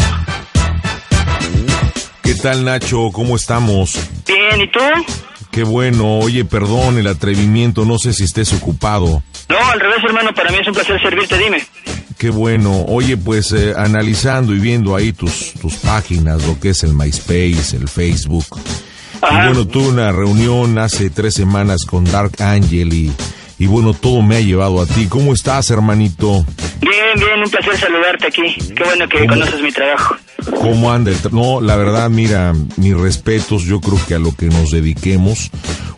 ¿Qué 2.24 2.34
tal, 2.34 2.64
Nacho? 2.64 3.10
¿Cómo 3.12 3.36
estamos? 3.36 3.98
Bien, 4.26 4.62
¿y 4.62 4.70
tú? 4.70 4.80
Qué 5.50 5.62
bueno. 5.62 6.20
Oye, 6.20 6.46
perdón 6.46 6.98
el 6.98 7.06
atrevimiento, 7.06 7.84
no 7.84 7.98
sé 7.98 8.14
si 8.14 8.24
estés 8.24 8.54
ocupado. 8.54 9.22
No, 9.50 9.58
al 9.70 9.78
revés, 9.78 9.98
hermano, 10.02 10.32
para 10.34 10.50
mí 10.50 10.56
es 10.58 10.66
un 10.66 10.72
placer 10.72 11.00
servirte, 11.02 11.36
dime. 11.36 11.62
Qué 12.16 12.30
bueno. 12.30 12.86
Oye, 12.88 13.18
pues 13.18 13.52
eh, 13.52 13.74
analizando 13.76 14.54
y 14.54 14.58
viendo 14.58 14.96
ahí 14.96 15.12
tus, 15.12 15.52
tus 15.52 15.74
páginas, 15.74 16.46
lo 16.46 16.58
que 16.58 16.70
es 16.70 16.82
el 16.82 16.94
MySpace, 16.94 17.76
el 17.76 17.88
Facebook. 17.88 18.46
Y 19.16 19.34
bueno, 19.34 19.66
tuve 19.66 19.88
una 19.88 20.10
reunión 20.10 20.78
hace 20.78 21.10
tres 21.10 21.34
semanas 21.34 21.84
con 21.84 22.04
Dark 22.04 22.42
Angel 22.42 22.92
y, 22.92 23.12
y 23.58 23.66
bueno, 23.66 23.94
todo 23.94 24.22
me 24.22 24.36
ha 24.36 24.40
llevado 24.40 24.80
a 24.80 24.86
ti. 24.86 25.06
¿Cómo 25.08 25.32
estás, 25.32 25.70
hermanito? 25.70 26.44
Bien, 26.80 27.14
bien, 27.16 27.40
un 27.42 27.50
placer 27.50 27.76
saludarte 27.76 28.26
aquí. 28.26 28.54
Qué 28.74 28.84
bueno 28.84 29.08
que 29.08 29.26
conoces 29.26 29.60
mi 29.60 29.70
trabajo. 29.70 30.16
¿Cómo 30.60 30.92
anda 30.92 31.10
el 31.10 31.16
No, 31.32 31.60
la 31.60 31.76
verdad, 31.76 32.10
mira, 32.10 32.52
mis 32.76 32.96
respetos, 32.96 33.62
yo 33.64 33.80
creo 33.80 33.98
que 34.06 34.14
a 34.14 34.18
lo 34.18 34.34
que 34.34 34.46
nos 34.46 34.70
dediquemos, 34.70 35.50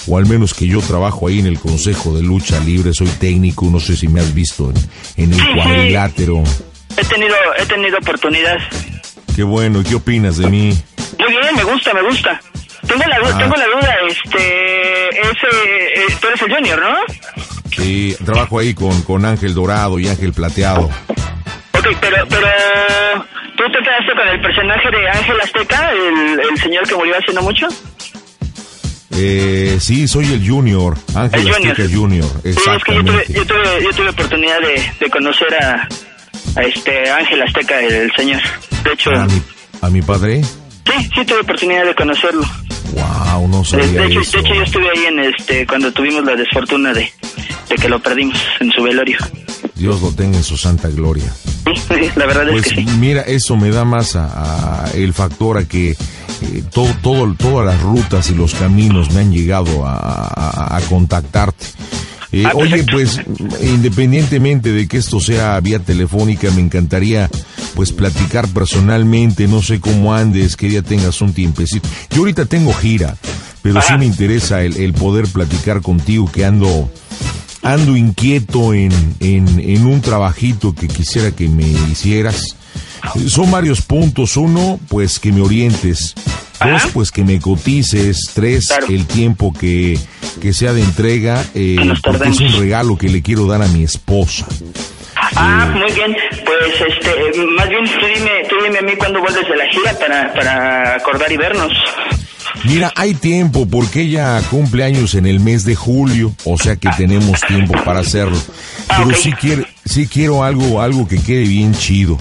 o 0.07 0.19
al 0.19 0.27
menos 0.27 0.55
que 0.55 0.67
yo 0.67 0.81
trabajo 0.81 1.29
ahí 1.29 1.41
en 1.41 1.47
el 1.47 1.59
Consejo 1.59 2.15
de 2.15 2.23
Lucha 2.23 2.61
Libre, 2.61 2.93
soy 2.93 3.09
técnico, 3.09 3.67
no 3.71 3.81
sé 3.81 3.97
si 3.97 4.09
me 4.09 4.21
has 4.21 4.35
visto 4.35 4.73
en, 5.17 5.33
el 5.33 5.55
cuadrilátero. 5.55 6.45
He 6.97 7.05
tenido, 7.05 7.35
he 7.59 7.67
tenido 7.67 7.99
oportunidad. 7.99 8.59
Qué 9.35 9.43
bueno, 9.43 9.81
¿y 9.81 9.85
qué 9.85 9.97
opinas 9.97 10.37
de 10.37 10.49
mí? 10.49 10.79
Muy 11.19 11.29
bien, 11.29 11.57
me 11.57 11.65
gusta, 11.65 11.93
me 11.93 12.03
gusta. 12.03 12.41
Tengo 12.87 13.03
la, 13.05 13.17
ah. 13.17 13.39
tengo 13.39 13.57
la 13.57 13.67
duda, 13.67 13.97
este, 14.09 15.09
ese, 15.09 15.47
eh, 15.95 16.17
tú 16.21 16.29
eres 16.29 16.43
el 16.43 16.55
Junior, 16.55 16.81
¿no? 16.81 17.46
Sí, 17.77 18.17
trabajo 18.25 18.59
ahí 18.59 18.75
con, 18.75 19.03
con 19.03 19.25
Ángel 19.25 19.55
Dorado 19.55 19.99
y 19.99 20.09
Ángel 20.09 20.33
Plateado. 20.33 20.85
Ok, 20.85 21.87
pero, 22.01 22.27
pero, 22.29 22.49
¿tú 23.57 23.65
te 23.71 23.79
quedaste 23.79 24.15
con 24.17 24.29
el 24.29 24.41
personaje 24.41 24.91
de 24.91 25.09
Ángel 25.09 25.41
Azteca, 25.41 25.91
el, 25.93 26.41
el 26.41 26.59
señor 26.59 26.89
que 26.89 26.95
murió 26.95 27.15
hace 27.19 27.33
no 27.35 27.43
mucho? 27.43 27.69
Eh, 29.19 29.79
sí, 29.81 30.09
soy 30.09 30.33
el 30.33 30.47
Junior, 30.47 30.97
Ángel 31.15 31.49
Azteca 31.51 31.85
Junior. 31.91 32.29
Sí, 32.43 32.51
es 32.51 32.85
que 32.85 32.95
yo 32.95 33.05
tuve, 33.05 33.25
yo 33.29 33.47
tuve, 33.47 33.83
yo 33.83 33.91
tuve 33.93 34.09
oportunidad 34.11 34.61
de, 34.61 34.93
de 35.01 35.11
conocer 35.11 35.55
a, 35.55 35.89
a, 36.57 36.63
este 36.63 37.11
Ángel 37.11 37.43
Azteca, 37.43 37.81
el, 37.81 38.13
señor. 38.15 38.41
De 38.85 38.93
hecho... 38.93 39.11
¿A 39.11 39.27
mi, 39.27 39.43
¿A 39.83 39.91
mi 39.91 40.03
padre? 40.03 40.43
Sí, 40.87 41.11
sí 41.15 41.25
tuve 41.25 41.41
oportunidad 41.41 41.85
de 41.85 41.95
conocerlo. 41.95 42.45
Wow, 42.93 43.49
no 43.49 43.65
sabía 43.65 43.87
de, 44.03 44.07
hecho, 44.07 44.21
eso. 44.21 44.33
de 44.33 44.39
hecho, 44.41 44.55
yo 44.55 44.63
estuve 44.63 44.91
ahí 44.91 45.05
en 45.07 45.19
este 45.21 45.67
cuando 45.67 45.93
tuvimos 45.93 46.25
la 46.25 46.35
desfortuna 46.37 46.93
de, 46.93 47.11
de 47.69 47.75
que 47.77 47.89
lo 47.89 48.01
perdimos 48.01 48.39
en 48.61 48.71
su 48.73 48.83
velorio. 48.83 49.19
Dios 49.75 50.01
lo 50.01 50.13
tenga 50.13 50.39
en 50.39 50.45
su 50.45 50.57
santa 50.57 50.89
gloria. 50.89 51.31
Sí, 51.67 52.11
la 52.15 52.27
verdad 52.27 52.47
pues 52.51 52.67
es 52.67 52.73
que 52.73 52.81
sí. 52.83 52.87
Mira, 52.99 53.23
eso 53.23 53.57
me 53.57 53.71
da 53.71 53.85
más 53.85 54.17
a, 54.17 54.85
a 54.87 54.91
el 54.93 55.13
factor 55.13 55.59
a 55.59 55.65
que 55.67 55.91
eh, 55.91 55.97
todo, 56.73 56.89
todo, 57.03 57.35
todas 57.39 57.67
las 57.67 57.83
rutas 57.83 58.31
y 58.31 58.35
los 58.35 58.55
caminos 58.55 59.11
me 59.13 59.21
han 59.21 59.33
llegado 59.33 59.85
a, 59.87 59.95
a, 59.97 60.77
a 60.77 60.81
contactarte. 60.83 61.67
Eh, 62.33 62.45
Ah, 62.47 62.53
oye, 62.55 62.85
pues 62.91 63.21
independientemente 63.63 64.73
de 64.73 64.89
que 64.89 64.97
esto 64.99 65.21
sea 65.21 65.59
vía 65.61 65.79
telefónica, 65.79 66.51
me 66.51 66.61
encantaría 66.61 67.31
pues 67.75 67.93
platicar 67.93 68.49
personalmente, 68.49 69.47
no 69.49 69.63
sé 69.63 69.81
cómo 69.81 70.15
andes, 70.15 70.57
que 70.57 70.71
ya 70.71 70.83
tengas 70.83 71.21
un 71.21 71.33
tiempecito. 71.33 71.89
Yo 72.11 72.21
ahorita 72.21 72.47
tengo 72.47 72.73
gira, 72.73 73.17
pero 73.63 73.81
sí 73.81 73.89
Ajá. 73.89 73.99
me 73.99 74.07
interesa 74.07 74.63
el, 74.63 74.77
el 74.77 74.93
poder 74.93 75.27
platicar 75.29 75.83
contigo, 75.83 76.31
que 76.31 76.45
ando 76.45 76.91
ando 77.63 77.97
inquieto 77.97 78.75
en, 78.75 78.93
en, 79.21 79.59
en 79.59 79.87
un 79.87 80.01
trabajito 80.01 80.73
que 80.75 80.87
quisiera 80.89 81.33
que 81.33 81.49
me 81.49 81.67
hicieras. 81.91 82.57
Eh, 83.17 83.29
Son 83.29 83.51
varios 83.51 83.83
puntos. 83.83 84.37
Uno, 84.37 84.79
pues 84.89 85.19
que 85.19 85.33
me 85.33 85.41
orientes. 85.41 86.15
Dos, 86.61 86.69
Ajá. 86.83 86.89
pues 86.93 87.11
que 87.11 87.23
me 87.25 87.39
cotices. 87.41 88.31
Tres, 88.35 88.69
Claro. 88.69 88.87
el 88.89 89.07
tiempo 89.07 89.53
que, 89.53 89.99
que 90.41 90.53
sea 90.53 90.73
de 90.73 90.83
entrega. 90.83 91.45
eh, 91.55 91.77
porque 92.03 92.29
es 92.29 92.41
un 92.41 92.53
regalo 92.61 92.97
que 92.97 93.09
le 93.09 93.23
quiero 93.23 93.47
dar 93.47 93.63
a 93.63 93.69
mi 93.69 93.83
esposa. 93.85 94.47
Ah, 95.35 95.73
muy 95.75 95.93
bien. 95.93 96.15
Pues 96.45 96.81
este, 96.89 97.43
más 97.57 97.69
bien 97.69 97.85
tú 97.85 98.07
dime, 98.07 98.31
tú 98.49 98.55
dime 98.65 98.79
a 98.79 98.83
mí 98.83 98.93
cuándo 98.97 99.21
vuelves 99.21 99.47
de 99.49 99.57
la 99.57 99.67
gira 99.69 99.99
para, 99.99 100.33
para 100.33 100.95
acordar 100.97 101.31
y 101.33 101.37
vernos. 101.37 101.73
Mira, 102.65 102.93
hay 102.97 103.15
tiempo 103.15 103.67
porque 103.69 104.03
ella 104.03 104.41
cumple 104.51 104.85
años 104.85 105.15
en 105.15 105.27
el 105.27 105.41
mes 105.41 105.65
de 105.65 105.75
julio, 105.75 106.33
o 106.45 106.57
sea 106.57 106.77
que 106.77 106.89
tenemos 106.97 107.41
tiempo 107.43 107.75
para 107.85 108.01
hacerlo. 108.01 108.39
Ah, 108.89 109.03
Pero 109.05 109.17
sí 109.19 109.33
quiero, 109.33 109.65
sí 109.85 110.07
quiero 110.07 110.43
algo, 110.43 110.81
algo 110.81 111.07
que 111.07 111.21
quede 111.21 111.43
bien 111.45 111.75
chido. 111.75 112.19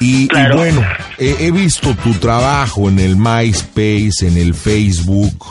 Y, 0.00 0.24
y 0.24 0.56
bueno, 0.56 0.82
he, 1.18 1.46
he 1.46 1.50
visto 1.50 1.94
tu 1.96 2.12
trabajo 2.14 2.88
en 2.88 2.98
el 2.98 3.16
MySpace, 3.16 4.26
en 4.26 4.36
el 4.36 4.54
Facebook. 4.54 5.46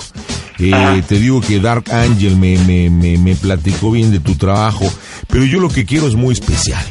Eh, 0.60 1.02
te 1.08 1.20
digo 1.20 1.42
que 1.42 1.60
Dark 1.60 1.92
Angel 1.92 2.36
me, 2.38 2.58
me, 2.60 2.90
me, 2.90 3.18
me 3.18 3.36
platicó 3.36 3.92
bien 3.92 4.12
de 4.12 4.20
tu 4.20 4.36
trabajo, 4.36 4.92
pero 5.28 5.44
yo 5.46 5.60
lo 5.60 5.70
que 5.70 5.86
quiero 5.86 6.08
es 6.08 6.16
muy 6.16 6.34
especial. 6.34 6.84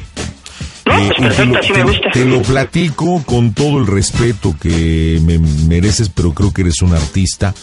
No, 0.87 0.99
Eh, 0.99 1.11
pues 1.17 1.37
perfecto, 1.37 1.85
me 1.87 2.11
te 2.13 2.25
lo 2.25 2.43
platico 2.43 3.23
con 3.25 3.53
todo 3.55 3.79
el 3.79 3.87
respeto 3.87 4.57
que 4.61 5.21
me 5.25 5.39
mereces, 5.39 6.09
pero 6.09 6.33
creo 6.35 6.53
que 6.53 6.63
eres 6.63 6.83
un 6.83 6.93
artista. 6.95 7.55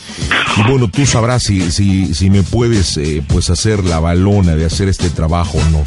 Y 0.55 0.69
bueno, 0.71 0.87
tú 0.87 1.05
sabrás 1.05 1.43
si, 1.43 1.71
si, 1.71 2.13
si 2.13 2.29
me 2.29 2.43
puedes 2.43 2.95
eh, 2.97 3.21
pues 3.27 3.49
hacer 3.49 3.83
la 3.83 3.99
balona 3.99 4.55
de 4.55 4.63
hacer 4.65 4.87
este 4.87 5.09
trabajo 5.09 5.57
o 5.57 5.69
no. 5.71 5.83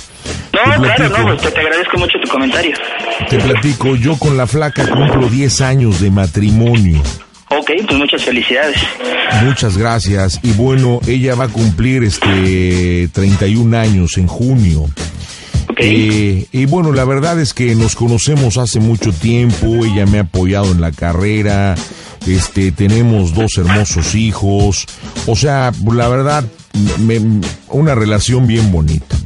No, 0.66 0.72
te 0.82 0.94
claro, 0.94 1.08
no, 1.18 1.24
pues 1.28 1.40
te, 1.42 1.50
te 1.50 1.60
agradezco 1.60 1.98
mucho 1.98 2.18
tu 2.22 2.28
comentario. 2.28 2.74
te 3.28 3.38
platico, 3.38 3.96
yo 3.96 4.16
con 4.18 4.36
la 4.36 4.46
flaca 4.46 4.86
cumplo 4.88 5.28
10 5.28 5.60
años 5.60 6.00
de 6.00 6.10
matrimonio. 6.10 7.02
Ok, 7.50 7.70
pues 7.86 7.98
muchas 7.98 8.22
felicidades. 8.24 8.76
Muchas 9.42 9.76
gracias. 9.76 10.38
Y 10.42 10.52
bueno, 10.52 11.00
ella 11.06 11.34
va 11.34 11.44
a 11.44 11.48
cumplir 11.48 12.04
este 12.04 13.08
31 13.12 13.76
años 13.76 14.16
en 14.18 14.26
junio. 14.28 14.82
Ok. 15.68 15.78
Eh, 15.78 16.46
y 16.52 16.66
bueno, 16.66 16.92
la 16.92 17.04
verdad 17.04 17.40
es 17.40 17.52
que 17.54 17.74
nos 17.74 17.96
conocemos 17.96 18.56
hace 18.56 18.78
mucho 18.80 19.12
tiempo, 19.12 19.84
ella 19.84 20.06
me 20.06 20.18
ha 20.18 20.22
apoyado 20.22 20.70
en 20.72 20.80
la 20.80 20.92
carrera, 20.92 21.74
este, 22.26 22.70
tenemos 22.72 23.34
dos 23.34 23.56
hermosos 23.56 24.14
hijos, 24.14 24.86
o 25.26 25.34
sea, 25.36 25.72
la 25.92 26.08
verdad, 26.08 26.44
me- 26.98 27.40
una 27.68 27.94
relación 27.94 28.46
bien 28.46 28.70
bonita, 28.72 29.16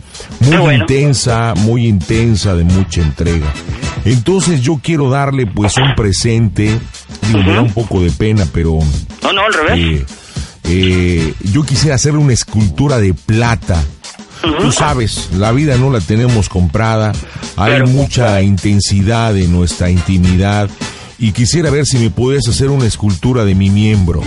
muy 0.40 0.57
bueno. 0.57 0.83
intensa, 0.83 1.54
muy 1.57 1.87
intensa, 1.87 2.54
de 2.54 2.64
mucha 2.64 3.00
entrega. 3.00 3.52
Entonces 4.04 4.61
yo 4.61 4.81
quiero 4.83 5.11
darle 5.11 5.47
pues 5.47 5.76
un 5.76 5.95
presente, 5.95 6.78
digo, 7.26 7.38
me 7.43 7.54
da 7.54 7.61
un 7.62 7.73
poco 7.73 8.00
de 8.00 8.11
pena, 8.11 8.47
pero 8.52 8.78
no, 9.23 9.33
no, 9.33 9.43
al 9.43 9.52
revés. 9.54 9.78
eh, 9.78 10.07
eh, 10.64 11.35
yo 11.52 11.62
quisiera 11.62 11.97
hacerle 11.97 12.19
una 12.19 12.33
escultura 12.35 12.99
de 12.99 13.14
plata. 13.14 13.83
Tú 14.61 14.73
sabes, 14.73 15.31
la 15.38 15.52
vida 15.52 15.78
no 15.78 15.90
la 15.90 16.00
tenemos 16.00 16.50
comprada, 16.50 17.12
hay 17.57 17.83
mucha 17.85 18.43
intensidad 18.43 19.35
en 19.38 19.50
nuestra 19.52 19.88
intimidad 19.88 20.69
y 21.19 21.33
quisiera 21.33 21.71
ver 21.71 21.87
si 21.87 21.97
me 21.99 22.11
puedes 22.11 22.47
hacer 22.47 22.69
una 22.69 22.85
escultura 22.85 23.47
de 23.47 23.54
mi 23.54 23.71
miembro. 23.71 24.21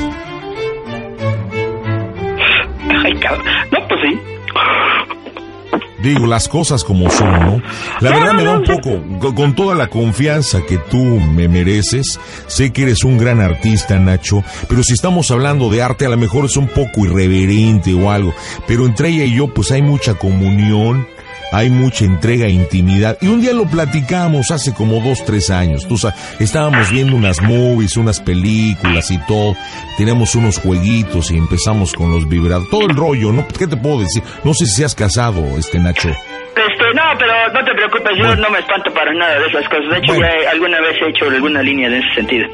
Digo, 6.01 6.27
las 6.27 6.48
cosas 6.48 6.84
como 6.84 7.10
son, 7.10 7.32
¿no? 7.39 7.62
La 8.01 8.12
verdad 8.12 8.34
me 8.34 8.44
da 8.44 8.58
un 8.58 8.63
poco, 8.63 9.01
con, 9.20 9.36
con 9.36 9.56
toda 9.56 9.75
la 9.75 9.88
confianza 9.89 10.62
que 10.68 10.77
tú 10.77 10.98
me 10.98 11.48
mereces, 11.48 12.20
sé 12.48 12.72
que 12.72 12.84
eres 12.84 13.04
un 13.04 13.18
gran 13.18 13.42
artista, 13.42 13.98
Nacho, 14.00 14.44
pero 14.70 14.84
si 14.84 14.94
estamos 14.94 15.32
hablando 15.32 15.70
de 15.70 15.82
arte, 15.82 16.06
a 16.06 16.10
lo 16.10 16.18
mejor 16.18 16.46
es 16.46 16.56
un 16.56 16.68
poco 16.68 17.06
irreverente 17.06 17.94
o 17.94 18.12
algo, 18.12 18.34
pero 18.68 18.86
entre 18.86 19.10
ella 19.10 19.25
y 19.25 19.36
yo, 19.36 19.54
pues 19.54 19.72
hay 19.72 19.82
mucha 19.82 20.13
comunión, 20.13 21.08
hay 21.51 21.70
mucha 21.70 22.06
entrega 22.06 22.46
e 22.46 22.51
intimidad. 22.51 23.18
Y 23.22 23.27
un 23.27 23.42
día 23.42 23.54
lo 23.54 23.66
platicamos 23.66 24.51
hace 24.51 24.74
como 24.74 25.00
dos, 25.01 25.24
tres 25.25 25.50
años. 25.50 25.88
Tú 25.88 25.98
sabes, 25.98 26.18
estábamos 26.39 26.89
viendo 26.92 27.16
unas 27.16 27.42
movies, 27.42 27.98
unas 27.98 28.20
películas 28.20 29.10
y 29.12 29.18
todo. 29.27 29.56
Teníamos 29.98 30.36
unos 30.36 30.60
jueguitos 30.60 31.32
y 31.32 31.38
empezamos 31.38 31.94
con 31.94 32.12
los 32.12 32.27
vibradores. 32.27 32.70
Todo 32.70 32.88
el 32.88 32.96
rollo, 32.96 33.32
¿no? 33.32 33.48
¿Qué 33.48 33.68
te 33.68 33.77
puedo 33.77 34.00
decir? 34.01 34.22
No 34.44 34.54
sé 34.54 34.66
si 34.66 34.74
seas 34.75 34.94
casado, 34.96 35.58
este 35.58 35.80
Nacho. 35.80 36.10
Este, 36.10 36.84
no, 36.96 37.04
pero 37.20 37.34
no 37.54 37.63
te 37.63 37.72
preocupes, 37.75 38.12
yo 38.18 38.25
Bueno. 38.25 38.42
no 38.44 38.50
me 38.50 38.60
espanto 38.60 38.92
para 38.94 39.13
nada 39.13 39.39
de 39.39 39.46
esas 39.48 39.63
cosas. 39.70 39.89
De 39.92 39.98
hecho, 40.00 40.13
Bueno. 40.13 40.27
ya 40.44 40.51
alguna 40.51 40.82
vez 40.82 40.96
he 41.01 41.10
hecho 41.10 41.25
alguna 41.25 41.62
línea 41.62 41.88
en 41.88 41.94
ese 41.96 42.16
sentido. 42.16 42.48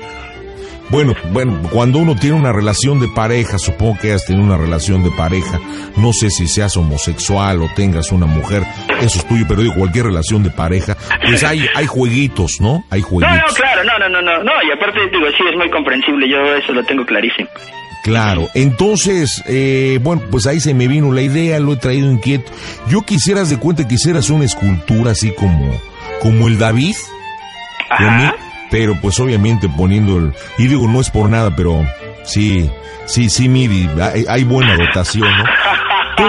Bueno, 0.90 1.16
bueno, 1.32 1.60
cuando 1.72 1.98
uno 2.00 2.16
tiene 2.16 2.36
una 2.36 2.52
relación 2.52 3.00
de 3.00 3.08
pareja, 3.08 3.58
supongo 3.58 3.98
que 4.00 4.12
has 4.14 4.26
tenido 4.26 4.46
una 4.46 4.58
relación 4.58 5.04
de 5.04 5.10
pareja, 5.12 5.60
no 5.98 6.14
sé 6.14 6.30
si 6.30 6.48
seas 6.48 6.78
homosexual 6.78 7.62
o 7.64 7.70
tengas 7.76 8.12
una 8.12 8.26
mujer, 8.28 8.64
eso 9.02 9.18
es 9.20 9.26
tuyo, 9.28 9.46
pero 9.48 9.62
digo, 9.62 9.74
cualquier 9.76 10.06
relación 10.06 10.44
de 10.44 10.52
pareja, 10.52 10.96
pues 11.26 11.44
hay, 11.44 11.66
hay 11.76 11.88
jueguitos, 11.88 12.58
¿no? 12.60 12.84
Hay 12.92 13.02
No, 13.02 13.08
jueguitos. 13.08 13.38
no, 13.50 13.54
claro, 13.56 13.84
no, 13.84 13.98
no, 13.98 14.10
no, 14.10 14.22
no, 14.22 14.44
no, 14.44 14.52
y 14.68 14.72
aparte 14.72 15.00
digo, 15.12 15.26
sí, 15.38 15.44
es 15.50 15.58
muy 15.58 15.70
comprensible, 15.72 16.30
yo 16.30 16.38
eso 16.56 16.74
lo 16.74 16.84
tengo 16.86 17.06
clarísimo. 17.06 17.50
Claro, 18.04 18.50
entonces, 18.54 19.42
eh, 19.48 19.98
bueno, 20.02 20.22
pues 20.30 20.46
ahí 20.46 20.60
se 20.60 20.74
me 20.74 20.88
vino 20.90 21.12
la 21.14 21.22
idea, 21.22 21.58
lo 21.60 21.74
he 21.74 21.78
traído 21.78 22.12
inquieto. 22.12 22.52
Yo 22.90 23.02
quisieras 23.04 23.50
de 23.50 23.58
cuenta 23.58 23.88
que 23.88 23.96
hicieras 23.96 24.30
una 24.30 24.44
escultura 24.44 25.12
así 25.12 25.34
como, 25.34 25.72
como 26.22 26.50
el 26.50 26.60
David, 26.60 26.96
Ajá. 27.90 28.36
Pero 28.74 28.96
pues 29.00 29.20
obviamente 29.20 29.70
poniendo 29.78 30.18
el... 30.18 30.34
Y 30.58 30.66
digo, 30.66 30.88
no 30.88 31.00
es 31.00 31.12
por 31.12 31.30
nada, 31.30 31.56
pero 31.56 31.86
sí, 32.24 32.68
sí, 33.06 33.30
sí, 33.30 33.48
Midi, 33.48 33.88
hay, 34.02 34.26
hay 34.28 34.44
buena 34.44 34.76
dotación, 34.76 35.30
¿no? 35.30 35.44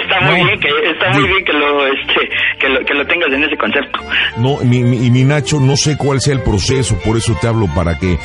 está 0.00 0.20
muy 0.20 0.38
No. 0.40 0.46
bien 0.46 0.60
que 0.60 0.68
está 0.90 1.10
muy 1.10 1.28
bien 1.28 1.44
que 1.44 1.52
lo 1.52 1.86
este 1.88 2.28
que 2.60 2.68
lo, 2.68 2.84
que 2.84 2.94
lo 2.94 3.04
tengas 3.06 3.32
en 3.32 3.42
ese 3.42 3.56
concepto. 3.56 3.98
No, 4.36 4.58
mi, 4.58 4.84
mi- 4.84 5.06
y 5.06 5.10
mi 5.10 5.24
Nacho, 5.24 5.58
no 5.58 5.76
sé 5.76 5.96
cuál 5.96 6.20
sea 6.20 6.34
el 6.34 6.40
proceso, 6.42 6.96
por 7.04 7.16
eso 7.16 7.36
te 7.40 7.48
hablo 7.48 7.66
para 7.74 7.98
que 7.98 8.16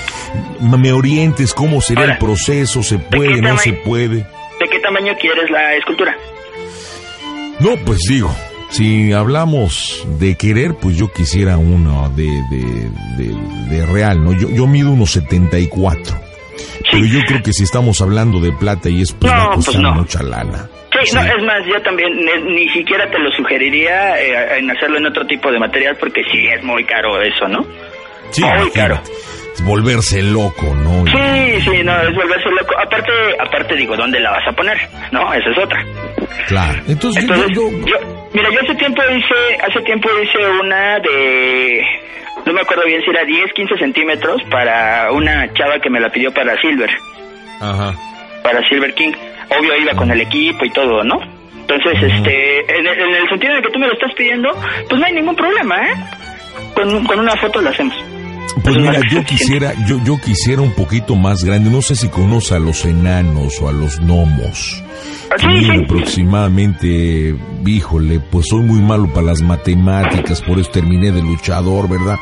me 0.62 0.92
orientes 0.92 1.56
cómo 1.56 1.82
sería 1.82 2.04
Ahora, 2.04 2.14
el 2.14 2.20
proceso, 2.20 2.84
se 2.84 3.00
puede, 3.00 3.42
no 3.42 3.58
se 3.58 3.74
puede. 3.74 4.18
¿De 4.18 4.68
qué 4.72 4.80
tamaño 4.82 5.14
quieres 5.20 5.50
la 5.50 5.74
escultura? 5.76 6.16
No, 7.60 7.76
pues 7.86 7.98
digo, 8.08 8.34
si 8.70 9.12
hablamos 9.14 10.06
de 10.20 10.36
querer, 10.36 10.76
pues 10.80 10.96
yo 10.98 11.12
quisiera 11.12 11.58
uno 11.58 12.10
de, 12.16 12.24
de, 12.50 12.90
de, 13.18 13.36
de 13.70 13.86
real, 13.86 14.24
¿no? 14.24 14.34
Yo, 14.34 14.50
yo 14.50 14.68
mido 14.68 14.92
unos 14.92 15.12
74. 15.12 16.16
Pero 16.92 17.06
yo 17.06 17.20
creo 17.28 17.42
que 17.44 17.54
si 17.54 17.64
estamos 17.64 18.02
hablando 18.02 18.40
de 18.40 18.52
plata 18.52 18.90
y 18.90 19.02
es 19.02 19.14
pues 19.14 19.32
No, 19.32 19.38
va 19.38 19.46
a 19.46 19.56
pues 19.56 19.78
no. 19.80 19.94
mucha 19.94 20.24
lana. 20.24 20.68
Sí, 21.04 21.16
no, 21.16 21.22
es 21.22 21.44
más, 21.44 21.64
yo 21.72 21.82
también 21.84 22.10
ni, 22.16 22.52
ni 22.56 22.70
siquiera 22.70 23.10
te 23.10 23.20
lo 23.20 23.32
sugeriría 23.32 24.20
eh, 24.22 24.60
en 24.60 24.70
hacerlo 24.72 24.98
en 24.98 25.06
otro 25.06 25.26
tipo 25.26 25.52
de 25.52 25.60
material 25.60 25.96
porque 26.00 26.22
sí 26.32 26.46
es 26.48 26.64
muy 26.64 26.84
caro 26.86 27.22
eso, 27.22 27.48
¿no? 27.48 27.66
Sí, 28.32 28.44
muy 28.44 28.70
caro. 28.72 29.00
Volverse 29.64 30.22
loco, 30.24 30.74
¿no? 30.76 31.06
Sí, 31.08 31.62
sí, 31.62 31.84
no, 31.84 31.98
es 32.02 32.14
volverse 32.16 32.50
loco. 32.50 32.76
Aparte, 32.80 33.12
aparte 33.40 33.76
digo, 33.76 33.96
¿dónde 33.96 34.20
la 34.20 34.32
vas 34.32 34.48
a 34.48 34.52
poner? 34.54 34.78
No, 35.12 35.34
esa 35.34 35.50
es 35.50 35.58
otra. 35.58 35.84
Claro. 36.48 36.82
Entonces, 36.88 37.26
yo- 37.26 37.34
Entonces, 37.36 37.56
yo, 37.58 37.70
yo, 37.88 38.30
mira, 38.34 38.50
yo 38.52 38.60
hace 38.62 38.76
tiempo 38.76 39.02
hice, 39.16 39.62
hace 39.68 39.82
tiempo 39.82 40.10
hice 40.24 40.38
una 40.62 41.00
de, 41.00 41.82
no 42.46 42.54
me 42.54 42.62
acuerdo 42.62 42.86
bien 42.86 43.02
si 43.04 43.10
era 43.10 43.24
10, 43.24 43.54
15 43.54 43.78
centímetros 43.78 44.42
para 44.50 45.12
una 45.12 45.52
chava 45.54 45.80
que 45.80 45.90
me 45.90 46.00
la 46.00 46.10
pidió 46.10 46.34
para 46.34 46.60
Silver, 46.62 46.90
Ajá. 47.62 47.94
para 48.44 48.68
Silver 48.68 48.94
King. 48.94 49.12
Obvio 49.58 49.76
iba 49.78 49.94
con 49.94 50.12
el 50.12 50.22
equipo 50.22 50.64
y 50.66 50.70
todo, 50.72 51.04
¿no? 51.04 51.20
Entonces, 51.62 52.02
este, 52.02 52.80
en 52.80 52.88
el, 52.88 53.00
en 53.00 53.16
el 53.16 53.30
sentido 53.30 53.54
de 53.56 53.62
que 53.62 53.70
tú 53.70 53.80
me 53.80 53.88
lo 53.88 53.94
estás 53.94 54.12
pidiendo, 54.14 54.50
pues 54.90 55.00
no 55.00 55.06
hay 55.06 55.14
ningún 55.14 55.36
problema, 55.36 55.78
¿eh? 55.88 55.94
Con, 56.74 57.04
con 57.06 57.20
una 57.20 57.36
foto 57.38 57.62
lo 57.62 57.70
hacemos. 57.70 57.96
Pues 58.64 58.76
mira, 58.78 59.00
yo 59.12 59.24
quisiera, 59.24 59.74
yo, 59.86 60.00
yo 60.04 60.18
quisiera 60.20 60.62
un 60.62 60.72
poquito 60.74 61.16
más 61.16 61.44
grande. 61.44 61.70
No 61.70 61.82
sé 61.82 61.96
si 61.96 62.08
conoce 62.10 62.56
a 62.56 62.60
los 62.60 62.84
enanos 62.86 63.60
o 63.62 63.70
a 63.70 63.72
los 63.72 64.00
gnomos. 64.00 64.84
Ah, 65.32 65.36
sí. 65.40 65.70
aproximadamente, 65.84 67.36
híjole, 67.66 68.20
pues 68.20 68.48
soy 68.50 68.62
muy 68.62 68.82
malo 68.82 69.08
para 69.14 69.28
las 69.28 69.42
matemáticas, 69.42 70.42
por 70.42 70.60
eso 70.60 70.72
terminé 70.72 71.12
de 71.12 71.22
luchador, 71.22 71.88
¿verdad? 71.88 72.16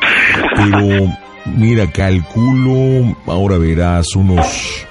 Pero 0.56 1.14
mira, 1.46 1.90
calculo, 1.90 3.16
ahora 3.26 3.56
verás, 3.56 4.14
unos 4.14 4.86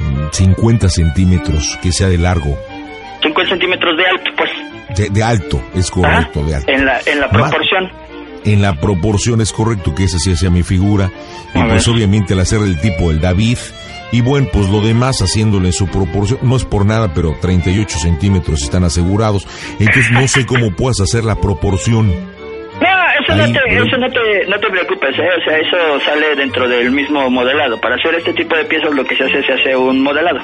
mm, 0.00 0.26
50 0.32 0.88
centímetros 0.88 1.78
que 1.80 1.92
sea 1.92 2.08
de 2.08 2.18
largo. 2.18 2.56
50 3.22 3.50
centímetros 3.50 3.96
de 3.96 4.06
alto, 4.06 4.30
pues. 4.36 4.50
De, 4.98 5.10
de 5.10 5.22
alto, 5.22 5.60
es 5.74 5.90
correcto, 5.90 6.40
Ajá, 6.40 6.48
de 6.48 6.54
alto. 6.56 6.70
En 6.72 6.84
la, 6.84 7.00
en 7.06 7.20
la 7.20 7.28
Más- 7.28 7.42
proporción. 7.50 7.90
En 8.46 8.62
la 8.62 8.80
proporción 8.80 9.40
es 9.42 9.52
correcto 9.52 9.94
que 9.94 10.04
esa 10.04 10.18
sí 10.18 10.34
sea 10.36 10.48
mi 10.50 10.62
figura 10.62 11.10
y 11.54 11.58
A 11.58 11.66
pues 11.66 11.86
ver. 11.86 11.94
obviamente 11.94 12.32
al 12.32 12.40
hacer 12.40 12.60
el 12.62 12.80
tipo 12.80 13.10
del 13.10 13.20
David 13.20 13.58
y 14.12 14.20
bueno 14.22 14.48
pues 14.52 14.68
lo 14.70 14.80
demás 14.80 15.18
haciéndole 15.20 15.66
en 15.68 15.72
su 15.72 15.86
proporción 15.88 16.38
no 16.42 16.56
es 16.56 16.64
por 16.64 16.86
nada 16.86 17.12
pero 17.12 17.36
38 17.40 17.98
centímetros 17.98 18.62
están 18.62 18.84
asegurados 18.84 19.46
entonces 19.80 20.10
no 20.12 20.26
sé 20.28 20.46
cómo 20.46 20.70
puedas 20.70 21.00
hacer 21.00 21.24
la 21.24 21.34
proporción 21.40 22.06
No, 22.08 22.88
eso, 23.24 23.34
no 23.36 23.42
Ahí, 23.44 23.52
te, 23.52 23.58
pero- 23.68 23.84
eso 23.84 23.96
no, 23.98 24.08
te, 24.10 24.46
no 24.48 24.60
te 24.60 24.70
preocupes, 24.70 25.18
¿eh? 25.18 25.28
O 25.40 25.44
sea, 25.44 25.58
eso 25.58 26.04
sale 26.04 26.36
dentro 26.36 26.68
del 26.68 26.90
mismo 26.90 27.28
modelado. 27.30 27.80
Para 27.80 27.94
hacer 27.96 28.14
este 28.16 28.34
tipo 28.34 28.54
de 28.54 28.64
piezas 28.66 28.92
lo 28.94 29.02
que 29.04 29.16
se 29.16 29.24
hace, 29.24 29.42
se 29.46 29.52
hace 29.54 29.74
un 29.76 30.02
modelado. 30.02 30.38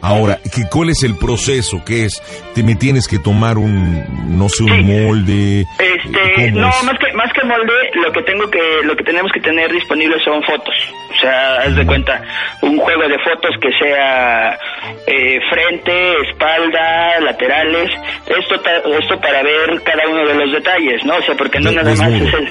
ahora 0.00 0.38
¿qué, 0.54 0.62
¿cuál 0.70 0.88
es 0.90 1.02
el 1.02 1.16
proceso? 1.16 1.82
¿qué 1.84 2.06
es? 2.06 2.22
¿Te 2.54 2.62
me 2.62 2.74
tienes 2.76 3.06
que 3.06 3.18
tomar 3.18 3.58
un 3.58 4.38
no 4.38 4.48
sé 4.48 4.62
un 4.64 4.70
Sí. 4.76 4.82
molde? 4.82 5.66
Este, 6.08 6.50
¿Cómo 6.52 6.60
no, 6.60 6.68
es? 6.70 6.84
más 6.84 6.98
que, 6.98 7.12
más 7.12 7.32
que 7.32 7.44
molde, 7.44 7.72
lo 7.94 8.12
que 8.12 8.22
tengo 8.22 8.50
que, 8.50 8.80
lo 8.84 8.96
que 8.96 9.04
tenemos 9.04 9.30
que 9.32 9.40
tener 9.40 9.70
disponible 9.72 10.18
son 10.24 10.42
fotos. 10.42 10.74
O 11.10 11.20
sea, 11.20 11.56
haz 11.62 11.74
de 11.76 11.86
cuenta, 11.86 12.22
un 12.62 12.78
juego 12.78 13.08
de 13.08 13.18
fotos 13.18 13.56
que 13.60 13.70
sea 13.78 14.58
eh, 15.06 15.40
frente, 15.50 16.12
espalda, 16.30 17.20
laterales, 17.20 17.90
esto, 18.26 18.54
esto 18.98 19.20
para 19.20 19.42
ver 19.42 19.82
cada 19.84 20.06
uno 20.08 20.26
de 20.26 20.34
los 20.34 20.52
detalles, 20.52 21.04
¿no? 21.04 21.16
O 21.16 21.22
sea, 21.22 21.34
porque 21.34 21.60
no 21.60 21.70
De- 21.70 21.76
nada 21.76 21.94
más 21.94 22.12
es 22.12 22.34
el, 22.34 22.48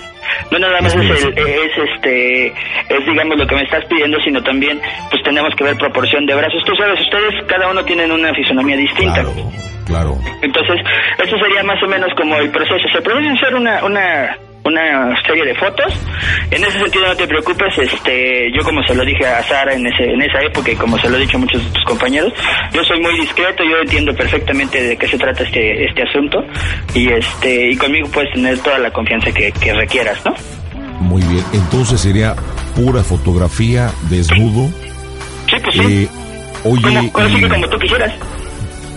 no 0.51 0.59
nada 0.59 0.81
más 0.81 0.95
es 0.95 1.25
el, 1.25 1.37
es 1.37 1.71
este, 1.77 2.47
es 2.47 3.05
digamos 3.05 3.37
lo 3.37 3.47
que 3.47 3.55
me 3.55 3.63
estás 3.63 3.85
pidiendo, 3.85 4.19
sino 4.21 4.41
también, 4.43 4.79
pues 5.09 5.23
tenemos 5.23 5.53
que 5.55 5.63
ver 5.63 5.77
proporción 5.77 6.25
de 6.25 6.35
brazos. 6.35 6.63
Tú 6.65 6.75
sabes, 6.75 6.99
ustedes 7.01 7.43
cada 7.47 7.69
uno 7.69 7.83
tienen 7.85 8.11
una 8.11 8.33
fisonomía 8.33 8.77
distinta. 8.77 9.21
claro 9.21 9.33
claro 9.85 10.17
Entonces, 10.41 10.81
eso 11.17 11.37
sería 11.37 11.63
más 11.63 11.81
o 11.81 11.87
menos 11.87 12.13
como 12.15 12.35
el 12.37 12.49
proceso. 12.51 12.87
Se 12.91 13.01
puede 13.01 13.29
hacer 13.29 13.55
una, 13.55 13.83
una, 13.83 14.37
una 14.67 15.15
serie 15.25 15.45
de 15.45 15.55
fotos. 15.55 15.93
En 16.51 16.63
ese 16.63 16.79
sentido, 16.79 17.07
no 17.07 17.15
te 17.15 17.27
preocupes. 17.27 17.77
Este, 17.77 18.51
yo 18.55 18.63
como 18.63 18.81
se 18.83 18.93
lo 18.95 19.03
dije 19.05 19.25
a 19.25 19.41
Sara 19.43 19.73
en, 19.73 19.85
ese, 19.87 20.03
en 20.03 20.21
esa 20.21 20.41
época 20.41 20.71
y 20.71 20.75
como 20.75 20.97
se 20.99 21.09
lo 21.09 21.17
he 21.17 21.21
dicho 21.21 21.37
a 21.37 21.39
muchos 21.39 21.63
de 21.63 21.71
tus 21.71 21.83
compañeros, 21.85 22.33
yo 22.73 22.83
soy 22.83 22.99
muy 23.01 23.19
discreto. 23.19 23.63
Yo 23.63 23.77
entiendo 23.81 24.13
perfectamente 24.13 24.81
de 24.81 24.97
qué 24.97 25.07
se 25.07 25.17
trata 25.17 25.43
este, 25.43 25.85
este 25.85 26.03
asunto 26.03 26.39
y 26.93 27.09
este, 27.09 27.71
y 27.71 27.75
conmigo 27.77 28.07
puedes 28.09 28.31
tener 28.33 28.59
toda 28.59 28.79
la 28.79 28.91
confianza 28.91 29.31
que, 29.31 29.51
que 29.51 29.73
requieras, 29.73 30.23
¿no? 30.25 30.33
muy 30.99 31.21
bien 31.25 31.43
entonces 31.53 32.01
sería 32.01 32.35
pura 32.75 33.03
fotografía 33.03 33.91
desnudo 34.09 34.67
Sí, 35.47 35.55
pues 35.63 35.75
sí. 35.75 35.81
eh, 36.03 36.07
oye 36.63 36.81
como, 36.81 37.11
ahora 37.13 37.29
sí 37.29 37.35
que 37.39 37.45
y- 37.45 37.49
como 37.49 37.69
tú 37.69 37.77
quisieras. 37.77 38.13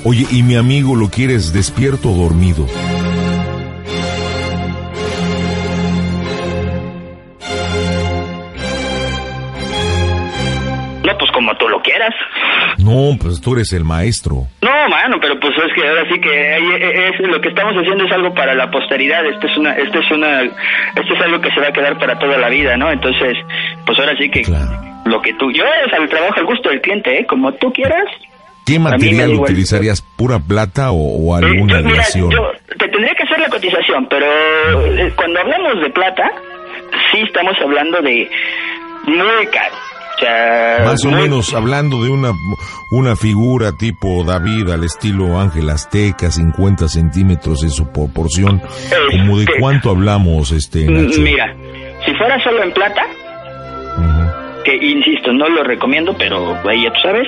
Oye, 0.04 0.26
¿y 0.30 0.42
mi 0.42 0.56
amigo 0.56 0.96
lo 0.96 1.10
quieres 1.10 1.52
despierto 1.52 2.10
o 2.10 2.14
dormido? 2.16 2.66
Quieras. 12.08 12.14
No, 12.78 13.16
pues 13.20 13.40
tú 13.40 13.54
eres 13.54 13.72
el 13.72 13.84
maestro. 13.84 14.46
No, 14.62 14.88
mano, 14.88 15.18
pero 15.20 15.38
pues 15.38 15.52
es 15.56 15.72
que 15.74 15.86
ahora 15.88 16.04
sí 16.12 16.20
que 16.20 16.54
ahí 16.54 16.64
es, 17.14 17.20
lo 17.28 17.40
que 17.40 17.48
estamos 17.48 17.74
haciendo 17.76 18.04
es 18.04 18.12
algo 18.12 18.34
para 18.34 18.54
la 18.54 18.70
posteridad. 18.70 19.24
Esto 19.26 19.46
es 19.46 19.56
una, 19.56 19.72
esto 19.74 19.98
es 20.00 20.10
una, 20.10 20.42
esto 20.42 21.14
es 21.14 21.20
algo 21.20 21.40
que 21.40 21.50
se 21.50 21.60
va 21.60 21.68
a 21.68 21.72
quedar 21.72 21.98
para 21.98 22.18
toda 22.18 22.38
la 22.38 22.48
vida, 22.48 22.76
¿no? 22.76 22.90
Entonces, 22.90 23.36
pues 23.86 23.98
ahora 23.98 24.14
sí 24.18 24.30
que 24.30 24.42
Claro. 24.42 24.70
lo 25.04 25.20
que 25.22 25.34
tú, 25.34 25.50
yo 25.52 25.64
es 25.86 25.92
al 25.92 26.08
trabajo 26.08 26.34
al 26.38 26.46
gusto 26.46 26.68
del 26.70 26.80
cliente, 26.80 27.20
¿eh? 27.20 27.26
Como 27.26 27.52
tú 27.54 27.72
quieras. 27.72 28.04
¿Qué 28.66 28.78
material 28.78 29.34
utilizarías? 29.34 30.00
¿Pura 30.16 30.38
plata 30.38 30.92
o, 30.92 30.96
o 30.96 31.38
Eh, 31.38 31.44
alguna 31.44 31.78
yo, 31.78 31.82
mira, 31.84 31.94
aleación? 31.94 32.30
yo 32.30 32.52
te 32.78 32.88
tendría 32.88 33.14
que 33.14 33.22
hacer 33.24 33.40
la 33.40 33.48
cotización, 33.48 34.06
pero 34.08 34.26
eh, 34.26 35.12
cuando 35.16 35.40
hablamos 35.40 35.80
de 35.82 35.90
plata, 35.90 36.30
sí 37.10 37.20
estamos 37.22 37.56
hablando 37.60 38.00
de 38.00 38.30
muy 39.06 39.46
caro. 39.50 39.74
Sea, 40.20 40.82
Más 40.84 41.04
o 41.04 41.10
menos 41.10 41.54
hablando 41.54 42.02
de 42.04 42.10
una, 42.10 42.32
una 42.92 43.16
figura 43.16 43.72
tipo 43.72 44.22
David 44.24 44.68
al 44.70 44.84
estilo 44.84 45.40
Ángel 45.40 45.68
Azteca, 45.70 46.30
50 46.30 46.88
centímetros 46.88 47.62
en 47.62 47.70
su 47.70 47.90
proporción. 47.90 48.60
¿Como 49.10 49.38
de 49.38 49.44
Este, 49.44 49.58
cuánto 49.60 49.90
hablamos, 49.90 50.52
este, 50.52 50.88
Mm, 50.88 51.06
Nacho? 51.06 51.20
Mira, 51.22 51.56
si 52.04 52.14
fuera 52.14 52.42
solo 52.44 52.62
en 52.62 52.72
plata, 52.72 53.02
que 54.64 54.76
insisto, 54.76 55.32
no 55.32 55.48
lo 55.48 55.64
recomiendo, 55.64 56.14
pero 56.18 56.54
ahí 56.68 56.82
ya 56.84 56.92
tú 56.92 57.00
sabes. 57.02 57.26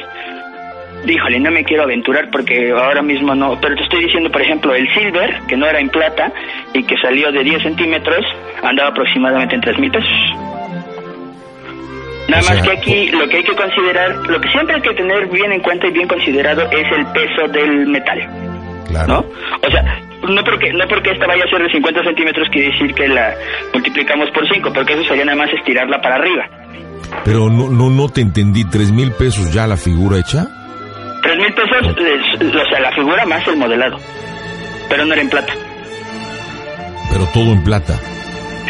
Híjole, 1.06 1.40
no 1.40 1.50
me 1.50 1.64
quiero 1.64 1.82
aventurar 1.82 2.28
porque 2.30 2.70
ahora 2.70 3.02
mismo 3.02 3.34
no, 3.34 3.58
pero 3.60 3.74
te 3.74 3.82
estoy 3.82 4.04
diciendo, 4.04 4.30
por 4.30 4.40
ejemplo, 4.42 4.72
el 4.74 4.86
silver, 4.94 5.40
que 5.48 5.56
no 5.56 5.66
era 5.66 5.80
en 5.80 5.88
plata 5.88 6.30
y 6.74 6.84
que 6.84 6.94
salió 7.02 7.32
de 7.32 7.42
10 7.42 7.62
centímetros, 7.62 8.24
andaba 8.62 8.90
aproximadamente 8.90 9.54
en 9.56 9.60
3 9.62 9.78
mil 9.80 9.90
pesos. 9.90 10.08
Nada 12.28 12.42
más 12.42 12.62
que 12.62 12.70
aquí 12.72 13.08
lo 13.10 13.28
que 13.28 13.38
hay 13.38 13.42
que 13.44 13.54
considerar, 13.54 14.14
lo 14.28 14.40
que 14.40 14.48
siempre 14.50 14.76
hay 14.76 14.82
que 14.82 14.94
tener 14.94 15.26
bien 15.28 15.52
en 15.52 15.60
cuenta 15.60 15.86
y 15.86 15.90
bien 15.90 16.08
considerado 16.08 16.62
es 16.70 16.92
el 16.96 17.06
peso 17.06 17.48
del 17.52 17.86
metal. 17.88 18.20
Claro. 18.88 19.08
¿no? 19.08 19.18
O 19.66 19.70
sea, 19.70 19.82
no 20.28 20.44
porque 20.44 20.72
no 20.72 20.86
porque 20.88 21.10
esta 21.10 21.26
vaya 21.26 21.44
a 21.44 21.48
ser 21.48 21.62
de 21.62 21.70
50 21.72 22.04
centímetros 22.04 22.48
quiere 22.50 22.70
decir 22.70 22.94
que 22.94 23.08
la 23.08 23.34
multiplicamos 23.72 24.30
por 24.30 24.46
5, 24.48 24.72
porque 24.72 24.92
eso 24.94 25.04
sería 25.04 25.24
nada 25.24 25.38
más 25.38 25.50
estirarla 25.52 26.00
para 26.00 26.16
arriba. 26.16 26.44
Pero 27.24 27.50
no, 27.50 27.68
no, 27.68 27.90
no 27.90 28.08
te 28.08 28.20
entendí, 28.20 28.64
¿tres 28.64 28.90
mil 28.92 29.12
pesos 29.12 29.52
ya 29.52 29.66
la 29.66 29.76
figura 29.76 30.18
hecha? 30.18 30.46
3 31.22 31.36
mil 31.36 31.52
pesos, 31.54 31.96
es- 31.98 32.54
o 32.54 32.68
sea, 32.70 32.80
la 32.80 32.92
figura 32.92 33.24
más 33.26 33.46
el 33.48 33.56
modelado, 33.56 33.98
pero 34.88 35.04
no 35.04 35.12
era 35.12 35.22
en 35.22 35.28
plata. 35.30 35.52
Pero 37.12 37.26
todo 37.34 37.52
en 37.52 37.62
plata. 37.64 37.98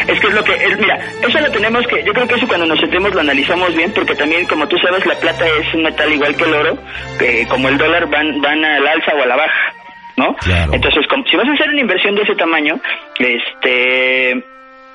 Es 0.08 0.20
que 0.20 0.26
es 0.26 0.34
lo 0.34 0.42
que, 0.42 0.52
es, 0.54 0.78
mira, 0.78 0.98
eso 1.26 1.38
lo 1.40 1.50
tenemos 1.50 1.86
que, 1.86 2.02
yo 2.02 2.12
creo 2.12 2.26
que 2.26 2.34
eso 2.34 2.48
cuando 2.48 2.66
nos 2.66 2.80
sentemos 2.80 3.12
lo 3.14 3.20
analizamos 3.20 3.74
bien, 3.74 3.92
porque 3.92 4.14
también, 4.14 4.46
como 4.46 4.66
tú 4.66 4.76
sabes, 4.78 5.04
la 5.06 5.14
plata 5.16 5.44
es 5.46 5.74
un 5.74 5.82
metal 5.82 6.12
igual 6.12 6.34
que 6.36 6.44
el 6.44 6.54
oro, 6.54 6.78
que 7.18 7.46
como 7.48 7.68
el 7.68 7.78
dólar 7.78 8.06
van, 8.08 8.40
van 8.40 8.64
al 8.64 8.86
alza 8.86 9.12
o 9.14 9.22
a 9.22 9.26
la 9.26 9.36
baja, 9.36 9.72
¿no? 10.16 10.34
Claro. 10.36 10.72
Entonces, 10.74 11.06
como- 11.08 11.24
si 11.26 11.36
vas 11.36 11.48
a 11.48 11.52
hacer 11.52 11.68
una 11.68 11.80
inversión 11.80 12.14
de 12.14 12.22
ese 12.22 12.34
tamaño, 12.34 12.80
este, 13.18 14.42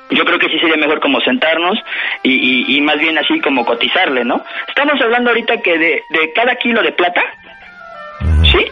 yo 0.10 0.26
creo 0.26 0.40
que 0.40 0.48
sí 0.50 0.60
sería 0.60 0.78
mejor 0.78 1.00
como 1.00 1.22
sentarnos 1.22 1.78
y, 2.24 2.32
y, 2.34 2.78
y 2.78 2.82
más 2.82 2.98
bien 2.98 3.18
así 3.18 3.40
como 3.42 3.66
cotizarle, 3.66 4.24
¿no? 4.24 4.44
Estamos 4.68 5.00
hablando 5.02 5.30
ahorita 5.30 5.58
que 5.62 5.78
de, 5.78 6.04
de 6.10 6.34
cada 6.34 6.56
kilo 6.56 6.82
de 6.82 6.92
plata, 6.92 7.22
¿sí? 8.44 8.66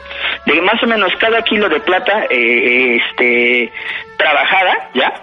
De 0.46 0.62
más 0.62 0.82
o 0.82 0.88
menos 0.88 1.14
cada 1.20 1.42
kilo 1.44 1.70
de 1.70 1.80
plata, 1.82 2.26
eh, 2.30 2.98
este, 3.02 3.72
trabajada, 4.18 4.90
¿ya? 4.94 5.14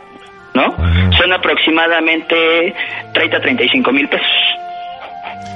¿No? 0.55 0.77
Son 1.17 1.33
aproximadamente 1.33 2.75
30 3.15 3.37
a 3.37 3.41
35 3.41 3.93
mil 3.93 4.09
pesos. 4.09 4.27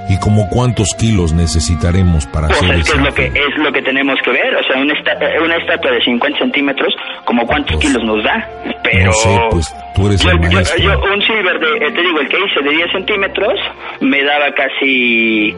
¿Y 0.09 0.19
como 0.21 0.49
cuántos 0.49 0.95
kilos 0.95 1.33
necesitaremos 1.33 2.27
para 2.27 2.47
Pues 2.47 2.63
hacer 2.63 2.77
es 2.77 2.85
que 2.85 2.91
ese 2.93 2.97
es 2.97 3.05
lo 3.05 3.15
que 3.15 3.27
es 3.27 3.57
lo 3.59 3.73
que 3.73 3.83
tenemos 3.83 4.19
que 4.25 4.31
ver, 4.31 4.55
o 4.55 4.63
sea, 4.63 4.81
una, 4.81 4.95
esta- 4.95 5.19
una 5.45 5.57
estatua 5.57 5.91
de 5.91 6.01
50 6.03 6.39
centímetros, 6.39 6.95
como 7.25 7.45
cuántos 7.47 7.77
kilos 7.81 8.03
nos 8.05 8.23
da, 8.23 8.49
pero 8.85 9.07
No 9.07 9.13
sé, 9.13 9.41
pues 9.51 9.75
tú 9.97 10.07
eres 10.07 10.23
yo, 10.23 10.31
el 10.31 10.41
yo- 10.41 10.79
yo 10.79 11.13
un 11.13 11.23
silver 11.23 11.59
de, 11.59 11.87
eh, 11.89 11.91
te 11.93 12.03
digo, 12.03 12.21
el 12.21 12.29
que 12.29 12.37
hice 12.39 12.63
de 12.63 12.71
10 12.71 12.93
centímetros, 12.93 13.59
me 14.01 14.23
daba 14.23 14.53
casi, 14.55 15.55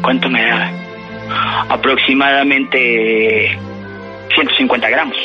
¿cuánto 0.00 0.30
me 0.30 0.42
daba? 0.42 0.70
Aproximadamente 1.68 3.58
150 4.34 4.88
gramos. 4.88 5.16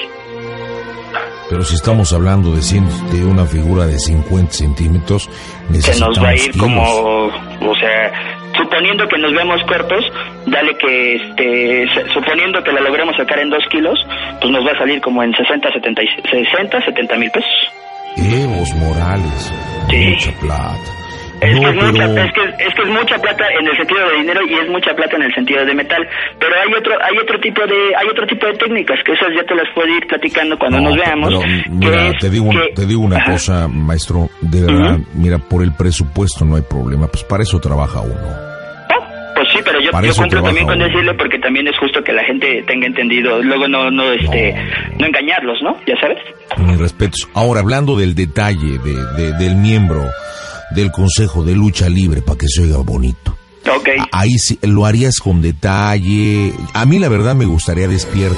Pero 1.50 1.64
si 1.64 1.76
estamos 1.76 2.12
hablando 2.14 2.52
de, 2.52 2.62
cien- 2.62 2.90
de 3.12 3.24
una 3.26 3.46
figura 3.46 3.86
de 3.86 3.98
50 4.00 4.52
centímetros, 4.52 5.24
Se 5.68 5.72
necesitamos 5.74 6.18
nos 6.18 6.26
va 6.26 6.30
a 6.30 6.34
ir 6.36 6.42
kilos. 6.52 6.58
como, 6.58 6.82
o 6.82 7.76
sea, 7.80 8.12
suponiendo 8.58 9.08
que 9.08 9.18
nos 9.20 9.32
vemos 9.34 9.62
cortos, 9.68 10.04
dale 10.48 10.76
que, 10.78 11.16
este, 11.16 11.86
se- 11.94 12.14
suponiendo 12.14 12.64
que 12.64 12.72
la 12.72 12.82
logremos 12.82 13.16
sacar 13.16 13.40
en 13.40 13.50
2 13.52 13.64
kilos, 13.70 14.00
pues 14.42 14.52
nos 14.52 14.66
va 14.66 14.72
a 14.72 14.78
salir 14.80 15.00
como 15.02 15.22
en 15.24 15.34
60, 15.34 15.72
70, 15.72 16.02
y- 16.04 16.08
60, 16.30 16.82
70 16.84 17.16
mil 17.18 17.30
pesos. 17.32 17.52
Evos 18.18 18.74
Morales, 18.76 19.54
Sí. 19.90 19.98
mucha 19.98 20.32
plata. 20.40 20.80
Es, 21.42 21.54
No, 21.56 21.62
que 21.62 21.68
es, 21.70 21.76
mucha, 21.76 21.92
pero- 22.08 22.24
es, 22.26 22.34
que, 22.34 22.42
es 22.66 22.74
que 22.76 22.82
es 22.84 22.88
mucha 22.88 23.18
plata 23.20 23.44
en 23.60 23.68
el 23.68 23.78
sentido 23.78 24.10
de 24.10 24.16
dinero 24.18 24.42
y 24.48 24.54
es 24.54 24.70
mucha 24.70 24.94
plata 24.96 25.16
en 25.18 25.24
el 25.24 25.34
sentido 25.36 25.66
de 25.66 25.74
metal. 25.74 26.08
Pero 26.40 26.56
hay 26.56 26.74
otro 26.74 26.94
hay 27.04 27.18
otro 27.18 27.40
tipo 27.40 27.62
de 27.68 27.96
hay 27.98 28.08
otro 28.08 28.26
tipo 28.26 28.46
de 28.48 28.54
técnicas 28.54 29.00
que 29.06 29.12
esas 29.14 29.28
ya 29.36 29.44
te 29.44 29.54
las 29.56 29.68
puedo 29.76 29.88
ir 29.88 30.08
platicando 30.08 30.58
cuando 30.58 30.80
No, 30.80 30.90
nos 30.90 30.98
veamos. 30.98 31.28
pero, 31.34 31.42
mira, 31.70 32.14
te 32.20 32.30
digo, 32.30 32.50
que- 32.52 32.74
te 32.74 32.86
digo 32.86 33.02
una 33.02 33.18
Ajá. 33.18 33.32
cosa, 33.34 33.68
maestro, 33.68 34.30
de 34.42 34.62
verdad, 34.62 34.94
Ujú. 34.96 35.06
mira, 35.16 35.38
por 35.38 35.62
el 35.64 35.74
presupuesto 35.74 36.46
no 36.46 36.56
hay 36.56 36.62
problema, 36.64 37.08
pues 37.08 37.24
para 37.24 37.44
eso 37.44 37.60
trabaja 37.60 38.00
uno. 38.00 38.16
Ah, 38.90 39.34
Pues 39.36 39.50
sí, 39.52 39.60
pero 39.66 39.80
yo, 39.82 39.92
yo 39.92 40.14
cumplo 40.16 40.42
también 40.42 40.66
con 40.66 40.80
decirle 40.80 41.14
porque 41.16 41.38
también 41.40 41.68
es 41.68 41.78
justo 41.78 42.02
que 42.02 42.14
la 42.14 42.24
gente 42.24 42.64
tenga 42.66 42.88
entendido, 42.88 43.44
luego 43.44 43.68
no 43.68 43.92
no 43.92 44.10
este 44.14 44.56
no, 44.98 45.06
engañarlos, 45.06 45.62
¿no? 45.62 45.78
Ya 45.86 46.00
sabes. 46.00 46.18
Mis 46.58 46.80
respetos. 46.80 47.28
Ahora, 47.34 47.60
hablando 47.60 47.98
del 47.98 48.16
detalle 48.16 48.80
de, 48.80 49.22
de- 49.22 49.34
del 49.38 49.56
miembro 49.58 50.06
del 50.76 50.92
Consejo 50.92 51.44
de 51.44 51.56
Lucha 51.56 51.90
Libre, 51.90 52.22
para 52.22 52.38
que 52.38 52.48
se 52.48 52.62
oiga 52.64 52.78
bonito. 52.78 53.36
Ok. 53.76 53.90
A- 54.00 54.20
Ahí 54.22 54.38
sí, 54.38 54.60
lo 54.62 54.86
harías 54.86 55.18
con 55.20 55.42
detalle. 55.42 56.54
A 56.74 56.86
mí 56.86 57.00
la 57.00 57.10
verdad 57.10 57.34
me 57.36 57.46
gustaría 57.46 57.88
despierto. 57.88 58.38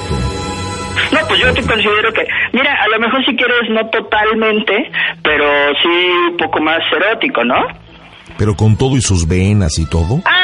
No, 1.12 1.18
pues 1.26 1.40
yo 1.40 1.52
te 1.54 1.62
considero 1.62 2.12
que, 2.12 2.22
mira, 2.52 2.74
a 2.82 2.88
lo 2.88 2.98
mejor 3.00 3.24
si 3.24 3.34
quieres 3.36 3.68
no 3.70 3.88
totalmente, 3.90 4.90
pero 5.22 5.44
sí 5.82 5.88
un 6.30 6.36
poco 6.36 6.60
más 6.60 6.80
erótico, 6.94 7.44
¿no? 7.44 7.56
Pero 8.36 8.54
con 8.56 8.76
todo 8.76 8.96
y 8.96 9.00
sus 9.00 9.26
venas 9.26 9.78
y 9.78 9.86
todo. 9.86 10.20
Ah, 10.24 10.37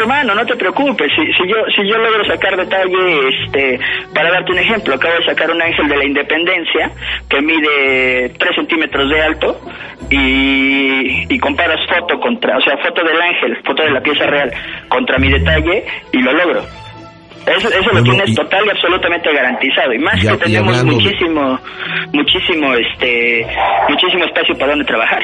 hermano, 0.00 0.34
no 0.34 0.44
te 0.46 0.56
preocupes. 0.56 1.10
Si, 1.16 1.22
si 1.32 1.48
yo 1.48 1.56
si 1.74 1.88
yo 1.88 1.96
logro 1.98 2.24
sacar 2.26 2.56
detalle, 2.56 3.28
este, 3.44 3.78
para 4.14 4.30
darte 4.30 4.52
un 4.52 4.58
ejemplo, 4.58 4.94
acabo 4.94 5.14
de 5.14 5.24
sacar 5.24 5.50
un 5.50 5.60
ángel 5.62 5.88
de 5.88 5.96
la 5.96 6.04
Independencia 6.04 6.90
que 7.28 7.40
mide 7.40 8.30
3 8.38 8.54
centímetros 8.56 9.08
de 9.10 9.22
alto 9.22 9.60
y, 10.10 11.32
y 11.34 11.38
comparas 11.38 11.78
foto 11.88 12.18
contra, 12.20 12.56
o 12.56 12.60
sea, 12.60 12.76
foto 12.78 13.02
del 13.04 13.20
ángel, 13.20 13.56
foto 13.64 13.82
de 13.82 13.90
la 13.90 14.00
pieza 14.00 14.26
real 14.26 14.52
contra 14.88 15.18
mi 15.18 15.30
detalle 15.30 15.84
y 16.12 16.18
lo 16.22 16.32
logro. 16.32 16.62
Eso, 17.46 17.68
eso 17.68 17.90
lo 17.94 18.02
tienes 18.02 18.34
total 18.34 18.66
y 18.66 18.70
absolutamente 18.70 19.32
garantizado. 19.32 19.92
Y 19.94 19.98
más 19.98 20.22
Ya- 20.22 20.32
que 20.32 20.44
tenemos 20.44 20.68
hablando 20.76 20.92
muchísimo, 20.92 21.58
muchísimo, 22.12 22.74
este, 22.74 23.46
muchísimo 23.88 24.24
espacio 24.26 24.54
para 24.58 24.72
donde 24.72 24.84
trabajar. 24.84 25.22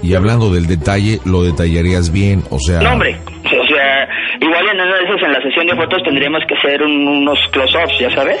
Y 0.00 0.14
hablando 0.14 0.50
del 0.54 0.68
detalle, 0.68 1.18
lo 1.24 1.42
detallarías 1.42 2.12
bien, 2.12 2.44
o 2.50 2.58
sea... 2.60 2.80
No, 2.80 2.92
hombre, 2.92 3.16
o 3.44 3.66
sea, 3.78 4.08
igual 4.40 4.68
en 4.68 4.80
una 4.80 4.96
de 4.96 5.04
esas 5.04 5.22
en 5.22 5.32
la 5.32 5.42
sesión 5.42 5.66
de 5.66 5.76
fotos 5.76 6.02
tendríamos 6.04 6.42
que 6.48 6.54
hacer 6.54 6.82
un- 6.82 7.06
unos 7.08 7.38
close-ups, 7.52 7.98
ya 8.00 8.10
sabes. 8.14 8.38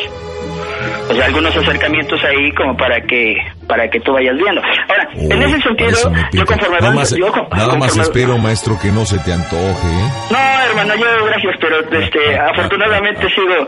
O 1.10 1.14
sea, 1.14 1.24
algunos 1.26 1.56
acercamientos 1.56 2.22
ahí 2.24 2.52
como 2.52 2.76
para 2.76 3.00
que 3.00 3.34
para 3.66 3.88
que 3.88 3.98
tú 4.00 4.12
vayas 4.12 4.36
viendo. 4.36 4.60
Ahora, 4.88 5.08
en 5.14 5.42
ese 5.42 5.60
sentido, 5.62 5.90
yo 6.32 6.44
conforme 6.44 6.78
nada 6.80 6.94
más, 6.94 7.14
yo 7.16 7.32
con- 7.32 7.48
nada 7.50 7.74
más 7.76 7.92
conforme- 7.92 8.02
espero, 8.02 8.38
maestro, 8.38 8.78
que 8.80 8.88
no 8.88 9.04
se 9.06 9.18
te 9.20 9.32
antoje, 9.32 9.58
¿eh? 9.88 10.08
No, 10.30 10.38
hermano, 10.70 10.94
yo 10.96 11.24
gracias, 11.26 11.54
pero 11.60 11.80
este, 12.02 12.38
afortunadamente 12.50 13.26
sigo, 13.30 13.66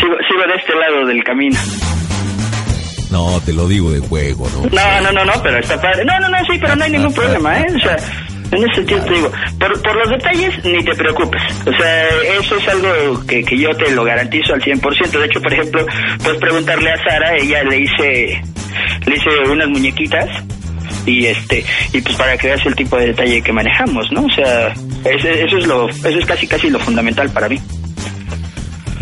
sigo 0.00 0.16
sigo 0.28 0.42
de 0.46 0.54
este 0.56 0.74
lado 0.74 1.06
del 1.06 1.22
camino. 1.24 1.56
No, 3.10 3.40
te 3.44 3.52
lo 3.52 3.68
digo 3.68 3.90
de 3.90 4.00
juego, 4.00 4.46
¿no? 4.54 4.62
No, 4.70 5.00
no, 5.02 5.12
no, 5.12 5.24
no, 5.24 5.42
pero 5.42 5.58
está 5.58 5.78
padre. 5.80 6.02
No, 6.04 6.18
no, 6.20 6.28
no, 6.30 6.38
sí, 6.50 6.58
pero 6.58 6.74
no 6.76 6.84
hay 6.84 6.90
ningún 6.92 7.12
problema, 7.12 7.58
¿eh? 7.60 7.66
O 7.76 7.78
sea, 7.78 7.96
en 8.52 8.64
ese 8.64 8.74
sentido 8.76 9.04
te 9.04 9.14
digo, 9.14 9.30
por, 9.58 9.82
por 9.82 9.96
los 9.96 10.10
detalles 10.10 10.64
ni 10.64 10.84
te 10.84 10.94
preocupes. 10.94 11.42
O 11.66 11.72
sea, 11.76 12.08
eso 12.40 12.56
es 12.56 12.68
algo 12.68 13.26
que, 13.26 13.42
que 13.44 13.58
yo 13.58 13.70
te 13.76 13.90
lo 13.92 14.04
garantizo 14.04 14.54
al 14.54 14.60
100%. 14.62 15.10
De 15.18 15.26
hecho, 15.26 15.40
por 15.40 15.52
ejemplo, 15.52 15.86
puedes 16.22 16.40
preguntarle 16.40 16.90
a 16.90 16.96
Sara, 17.02 17.36
ella 17.36 17.62
le 17.64 17.78
hice, 17.80 18.42
le 19.06 19.16
hice 19.16 19.28
unas 19.50 19.68
muñequitas 19.68 20.28
y 21.04 21.26
este 21.26 21.64
y 21.92 22.00
pues 22.00 22.14
para 22.16 22.36
que 22.36 22.46
veas 22.48 22.64
el 22.66 22.76
tipo 22.76 22.96
de 22.96 23.06
detalle 23.06 23.42
que 23.42 23.52
manejamos, 23.52 24.10
¿no? 24.12 24.24
O 24.24 24.30
sea, 24.30 24.72
ese- 25.04 25.44
eso 25.44 25.56
es 25.58 25.66
lo 25.66 25.88
eso 25.88 26.08
es 26.18 26.26
casi 26.26 26.46
casi 26.46 26.70
lo 26.70 26.78
fundamental 26.78 27.28
para 27.30 27.48
mí. 27.48 27.58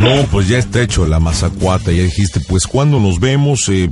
No, 0.01 0.25
pues 0.31 0.49
ya 0.49 0.57
está 0.57 0.81
hecho 0.81 1.05
la 1.05 1.21
mazacuata, 1.21 1.93
ya 1.93 2.03
dijiste, 2.03 2.41
pues 2.49 2.67
cuando 2.67 2.99
nos 2.99 3.21
vemos, 3.21 3.69
eh, 3.69 3.91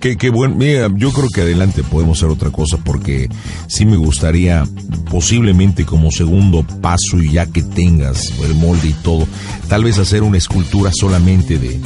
qué, 0.00 0.16
qué 0.16 0.30
bueno, 0.30 0.54
mira, 0.54 0.88
yo 0.96 1.12
creo 1.12 1.28
que 1.28 1.42
adelante 1.42 1.82
podemos 1.82 2.16
hacer 2.16 2.30
otra 2.30 2.50
cosa 2.50 2.78
porque 2.82 3.28
sí 3.66 3.84
me 3.84 3.98
gustaría 3.98 4.66
posiblemente 5.10 5.84
como 5.84 6.10
segundo 6.10 6.64
paso 6.80 7.18
y 7.18 7.32
ya 7.32 7.44
que 7.44 7.62
tengas 7.62 8.32
el 8.42 8.54
molde 8.54 8.88
y 8.88 8.94
todo, 8.94 9.28
tal 9.68 9.84
vez 9.84 9.98
hacer 9.98 10.22
una 10.22 10.38
escultura 10.38 10.92
solamente 10.94 11.58
de, 11.58 11.78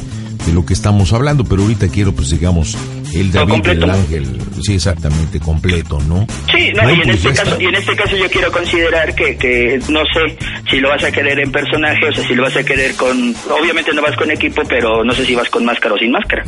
de 0.46 0.52
lo 0.52 0.64
que 0.66 0.74
estamos 0.74 1.12
hablando, 1.12 1.44
pero 1.44 1.62
ahorita 1.62 1.88
quiero 1.88 2.12
pues 2.12 2.30
digamos 2.30 2.76
el 3.14 3.30
David 3.32 3.52
completo. 3.52 3.84
el 3.84 3.90
ángel, 3.90 4.38
sí 4.62 4.74
exactamente, 4.74 5.38
completo, 5.40 6.00
¿no? 6.08 6.26
Sí, 6.54 6.72
no, 6.74 6.90
y, 6.90 6.94
en 6.94 7.02
pues 7.02 7.16
este 7.16 7.28
ya 7.28 7.34
caso, 7.34 7.50
está. 7.52 7.62
y 7.62 7.66
en 7.66 7.74
este 7.76 7.96
caso 7.96 8.16
yo 8.16 8.28
quiero 8.28 8.50
considerar 8.52 9.14
que, 9.14 9.36
que 9.36 9.80
no 9.88 10.00
sé 10.06 10.36
si 10.70 10.80
lo 10.80 10.88
vas 10.88 11.04
a 11.04 11.12
querer 11.12 11.38
en 11.38 11.52
personaje, 11.52 12.08
o 12.08 12.12
sea, 12.12 12.26
si 12.26 12.34
lo 12.34 12.42
vas 12.42 12.56
a 12.56 12.64
querer 12.64 12.94
con... 12.96 13.34
Obviamente 13.60 13.92
no 13.94 14.02
vas 14.02 14.16
con 14.16 14.30
equipo, 14.30 14.62
pero 14.68 15.04
no 15.04 15.12
sé 15.14 15.24
si 15.24 15.34
vas 15.34 15.48
con 15.48 15.64
máscara 15.64 15.94
o 15.94 15.98
sin 15.98 16.10
máscara. 16.10 16.44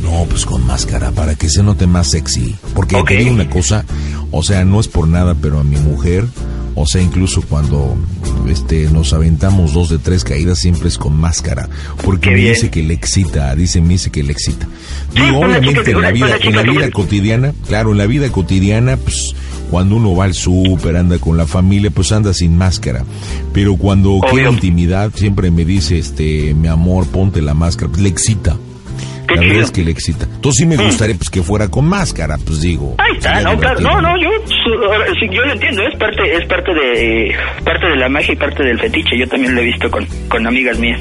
No, 0.00 0.24
pues 0.30 0.46
con 0.46 0.64
máscara, 0.64 1.10
para 1.10 1.34
que 1.34 1.48
se 1.48 1.62
note 1.62 1.86
más 1.88 2.08
sexy. 2.12 2.54
Porque 2.74 2.94
Ok. 2.96 3.08
te 3.08 3.16
digo 3.16 3.32
una 3.32 3.50
cosa, 3.50 3.84
o 4.30 4.42
sea, 4.44 4.64
no 4.64 4.78
es 4.80 4.86
por 4.88 5.08
nada, 5.08 5.34
pero 5.40 5.58
a 5.58 5.64
mi 5.64 5.76
mujer, 5.76 6.24
o 6.80 6.86
sea, 6.86 7.02
incluso 7.02 7.42
cuando 7.42 7.96
este 8.48 8.88
nos 8.90 9.12
aventamos 9.12 9.72
dos 9.74 9.90
de 9.90 9.98
tres 9.98 10.24
caídas, 10.24 10.58
siempre 10.58 10.88
es 10.88 10.98
con 10.98 11.18
máscara. 11.18 11.68
Porque 12.04 12.30
me 12.30 12.36
dice 12.36 12.70
que 12.70 12.82
le 12.82 12.94
excita, 12.94 13.54
dice, 13.54 13.80
me 13.80 13.88
dice 13.90 14.10
que 14.10 14.22
le 14.22 14.32
excita. 14.32 14.66
Sí, 15.14 15.22
Digo, 15.22 15.38
obviamente 15.40 15.80
chica- 15.80 15.90
en 15.90 16.00
la 16.02 16.10
vida, 16.12 16.36
en 16.40 16.56
la 16.56 16.62
vida 16.62 16.90
cotidiana, 16.90 17.52
claro, 17.66 17.92
en 17.92 17.98
la 17.98 18.06
vida 18.06 18.28
cotidiana, 18.30 18.96
pues 18.96 19.34
cuando 19.70 19.96
uno 19.96 20.14
va 20.16 20.24
al 20.24 20.34
súper, 20.34 20.96
anda 20.96 21.18
con 21.18 21.36
la 21.36 21.46
familia, 21.46 21.90
pues 21.90 22.10
anda 22.12 22.32
sin 22.32 22.56
máscara. 22.56 23.04
Pero 23.52 23.76
cuando 23.76 24.12
Obvio. 24.12 24.30
quiere 24.30 24.50
intimidad, 24.50 25.12
siempre 25.14 25.50
me 25.50 25.64
dice, 25.64 25.98
este, 25.98 26.54
mi 26.54 26.68
amor, 26.68 27.06
ponte 27.06 27.42
la 27.42 27.54
máscara, 27.54 27.90
pues 27.90 28.02
le 28.02 28.08
excita. 28.08 28.56
Qué 29.28 29.34
la 29.34 29.40
verdad 29.42 29.54
chido. 29.54 29.64
es 29.66 29.70
que 29.72 29.84
le 29.84 29.90
excita. 29.90 30.24
Entonces 30.24 30.54
sí 30.60 30.66
me 30.66 30.76
gustaría 30.76 31.14
pues 31.16 31.30
que 31.30 31.42
fuera 31.42 31.68
con 31.68 31.86
máscara, 31.86 32.36
pues 32.44 32.60
digo. 32.62 32.94
Ahí 32.98 33.16
está, 33.16 33.40
no, 33.42 33.58
claro, 33.58 33.80
no, 33.80 34.00
no, 34.00 34.20
yo, 34.20 34.30
su- 34.46 35.32
yo 35.32 35.42
lo 35.44 35.52
entiendo, 35.52 35.82
es 35.86 35.94
parte, 35.98 36.34
es 36.34 36.46
parte 36.46 36.72
de, 36.74 37.34
parte 37.64 37.86
de 37.88 37.96
la 37.96 38.08
magia 38.08 38.32
y 38.32 38.36
parte 38.36 38.62
del 38.64 38.78
fetiche, 38.80 39.18
yo 39.18 39.28
también 39.28 39.54
lo 39.54 39.60
he 39.60 39.64
visto 39.64 39.90
con, 39.90 40.06
con 40.28 40.46
amigas 40.46 40.78
mías. 40.78 41.00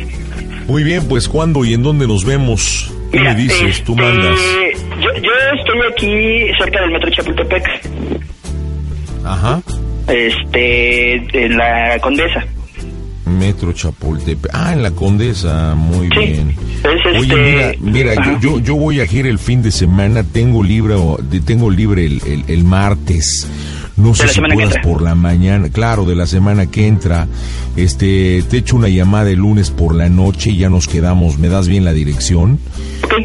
Muy 0.67 0.83
bien, 0.83 1.07
pues 1.07 1.29
¿cuándo 1.29 1.63
y 1.63 1.73
en 1.73 1.81
dónde 1.83 2.05
nos 2.07 2.25
vemos? 2.25 2.91
Tú 3.11 3.17
Mira, 3.17 3.33
me 3.33 3.39
dices, 3.39 3.81
tú 3.85 3.93
este, 3.93 4.01
mandas. 4.03 4.39
Yo, 4.99 5.09
yo 5.21 5.31
estoy 5.57 5.79
aquí 5.89 6.51
cerca 6.59 6.81
del 6.81 6.91
metro 6.91 7.09
Chapultepec, 7.09 7.63
Ajá. 9.23 9.61
este, 10.09 11.45
en 11.45 11.57
la 11.57 11.97
Condesa. 12.01 12.45
Metro 13.27 13.71
Chapultepec. 13.73 14.51
Ah, 14.53 14.73
en 14.73 14.83
la 14.83 14.91
Condesa, 14.91 15.75
muy 15.75 16.07
Sí, 16.09 16.17
bien. 16.17 16.55
es 16.83 17.19
Oye, 17.19 17.71
este- 17.71 17.77
mira, 17.81 18.13
mira, 18.13 18.39
yo, 18.39 18.39
yo, 18.57 18.59
yo 18.59 18.75
voy 18.75 18.99
a 18.99 19.05
ir 19.05 19.27
el 19.27 19.39
fin 19.39 19.61
de 19.61 19.71
semana, 19.71 20.23
tengo 20.23 20.63
libre, 20.63 20.95
tengo 21.45 21.69
libre 21.69 22.05
el, 22.05 22.21
el, 22.25 22.43
el 22.47 22.63
martes. 22.63 23.47
No 23.97 24.13
sé 24.13 24.27
si 24.27 24.39
puedas 24.41 24.75
por 24.83 25.01
la 25.01 25.15
mañana, 25.15 25.69
claro, 25.69 26.05
de 26.05 26.15
la 26.15 26.27
semana 26.27 26.67
que 26.67 26.85
entra. 26.85 27.27
Este, 27.75 28.43
te 28.47 28.57
echo 28.57 28.75
una 28.75 28.89
llamada 28.89 29.31
el 29.31 29.39
lunes 29.39 29.71
por 29.71 29.95
la 29.95 30.07
noche 30.07 30.51
y 30.51 30.57
ya 30.57 30.69
nos 30.69 30.87
quedamos, 30.87 31.39
me 31.39 31.47
das 31.49 31.67
bien 31.67 31.83
la 31.83 31.93
dirección 31.93 32.59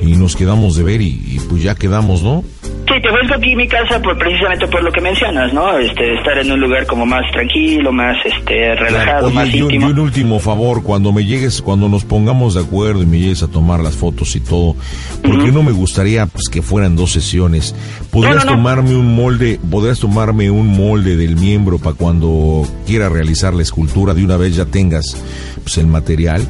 y 0.00 0.16
nos 0.16 0.34
quedamos 0.34 0.74
de 0.76 0.82
ver 0.82 1.02
y, 1.02 1.08
y 1.08 1.40
pues 1.48 1.62
ya 1.62 1.74
quedamos, 1.74 2.22
¿no? 2.22 2.42
Sí, 2.86 3.00
te 3.00 3.08
ofrezco 3.08 3.34
aquí 3.36 3.56
mi 3.56 3.66
casa 3.68 4.00
por 4.02 4.18
precisamente 4.18 4.66
por 4.66 4.82
lo 4.82 4.90
que 4.92 5.00
mencionas, 5.00 5.52
¿no? 5.54 5.78
Este, 5.78 6.14
estar 6.14 6.36
en 6.38 6.50
un 6.52 6.60
lugar 6.60 6.84
como 6.86 7.06
más 7.06 7.22
tranquilo, 7.32 7.90
más 7.92 8.16
este 8.24 8.74
relajado, 8.74 9.26
Oye, 9.28 9.34
más 9.34 9.48
y 9.54 9.62
un, 9.62 9.70
y 9.70 9.74
íntimo. 9.76 9.86
un 9.92 9.98
último 10.00 10.38
favor, 10.40 10.82
cuando 10.82 11.12
me 11.12 11.24
llegues, 11.24 11.62
cuando 11.62 11.88
nos 11.88 12.04
pongamos 12.04 12.54
de 12.54 12.60
acuerdo 12.60 13.02
y 13.02 13.06
me 13.06 13.18
llegues 13.18 13.42
a 13.42 13.48
tomar 13.48 13.80
las 13.80 13.96
fotos 13.96 14.34
y 14.36 14.40
todo, 14.40 14.76
porque 15.22 15.52
no 15.52 15.62
me 15.62 15.72
gustaría 15.72 16.26
pues 16.26 16.48
que 16.50 16.60
fueran 16.60 16.96
dos 16.96 17.12
sesiones. 17.12 17.74
¿Podrías 18.10 18.36
No, 18.36 18.44
no, 18.44 18.50
no. 18.50 18.56
tomarme 18.56 18.96
un 18.96 19.14
molde, 19.14 19.58
podrías 19.70 19.98
tomarme 20.00 20.50
un 20.50 20.66
molde 20.76 21.16
del 21.16 21.36
miembro 21.36 21.78
para 21.78 21.96
cuando 21.96 22.66
quiera 22.86 23.08
realizar 23.08 23.54
la 23.54 23.62
escultura 23.62 24.12
de 24.12 24.24
una 24.24 24.36
vez 24.36 24.56
ya 24.56 24.66
tengas 24.66 25.16
pues 25.62 25.78
el 25.78 25.86
material? 25.86 26.42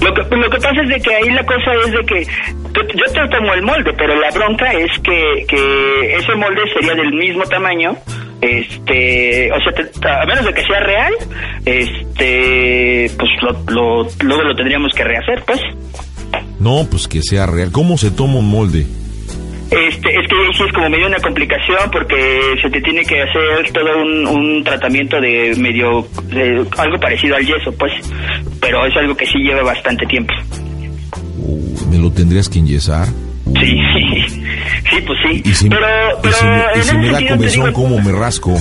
Lo 0.00 0.14
que, 0.14 0.36
lo 0.36 0.48
que 0.50 0.56
pasa 0.58 0.80
es 0.82 0.88
de 0.88 1.00
que 1.00 1.14
ahí 1.14 1.30
la 1.30 1.44
cosa 1.44 1.72
es 1.86 1.92
de 1.92 2.04
que 2.06 2.24
yo 2.24 3.04
te 3.12 3.28
tomo 3.36 3.52
el 3.54 3.62
molde, 3.62 3.92
pero 3.98 4.18
la 4.18 4.30
bronca 4.30 4.72
es 4.72 4.90
que, 5.02 5.44
que 5.46 6.16
ese 6.16 6.34
molde 6.36 6.62
sería 6.74 6.94
del 6.94 7.12
mismo 7.12 7.42
tamaño, 7.44 7.96
este, 8.40 9.50
o 9.52 9.60
sea, 9.60 9.72
te- 9.74 10.08
a 10.08 10.24
menos 10.26 10.46
de 10.46 10.54
que 10.54 10.62
sea 10.62 10.80
real, 10.80 11.12
este, 11.64 13.10
pues 13.18 13.30
lo, 13.42 13.52
lo- 13.72 14.08
luego 14.22 14.42
lo 14.42 14.54
tendríamos 14.56 14.92
que 14.94 15.04
rehacer, 15.04 15.42
pues. 15.46 15.60
No, 16.58 16.86
pues 16.90 17.08
que 17.08 17.22
sea 17.22 17.46
real. 17.46 17.70
¿Cómo 17.72 17.96
se 17.98 18.10
toma 18.10 18.38
un 18.38 18.50
molde? 18.50 18.86
Este, 19.70 20.08
es 20.10 20.26
que 20.28 20.64
es 20.66 20.72
como 20.72 20.90
medio 20.90 21.06
una 21.06 21.20
complicación 21.20 21.78
porque 21.92 22.40
se 22.60 22.68
te 22.70 22.80
tiene 22.80 23.04
que 23.04 23.22
hacer 23.22 23.70
todo 23.72 23.98
un, 24.02 24.26
un 24.26 24.64
tratamiento 24.64 25.20
de 25.20 25.54
medio, 25.58 26.08
de 26.24 26.64
algo 26.76 26.98
parecido 26.98 27.36
al 27.36 27.46
yeso, 27.46 27.72
pues, 27.78 27.92
pero 28.60 28.84
es 28.86 28.96
algo 28.96 29.16
que 29.16 29.26
sí 29.26 29.38
lleva 29.38 29.62
bastante 29.62 30.06
tiempo. 30.06 30.32
¿Me 31.90 31.98
lo 31.98 32.10
tendrías 32.12 32.48
que 32.48 32.58
enyesar? 32.58 33.06
Sí, 33.58 33.80
sí, 34.90 35.00
pues 35.06 35.18
sí. 35.26 35.42
Y 35.44 35.54
si, 35.54 35.68
pero, 35.68 35.86
y 35.86 36.14
pero 36.22 36.34
si 36.34 36.44
me, 36.46 36.62
y 36.76 36.82
si 36.82 36.96
me 36.96 37.10
da 37.10 37.18
comezón, 37.28 37.64
digo- 37.66 37.72
¿cómo 37.72 38.00
me 38.00 38.12
rasco? 38.12 38.52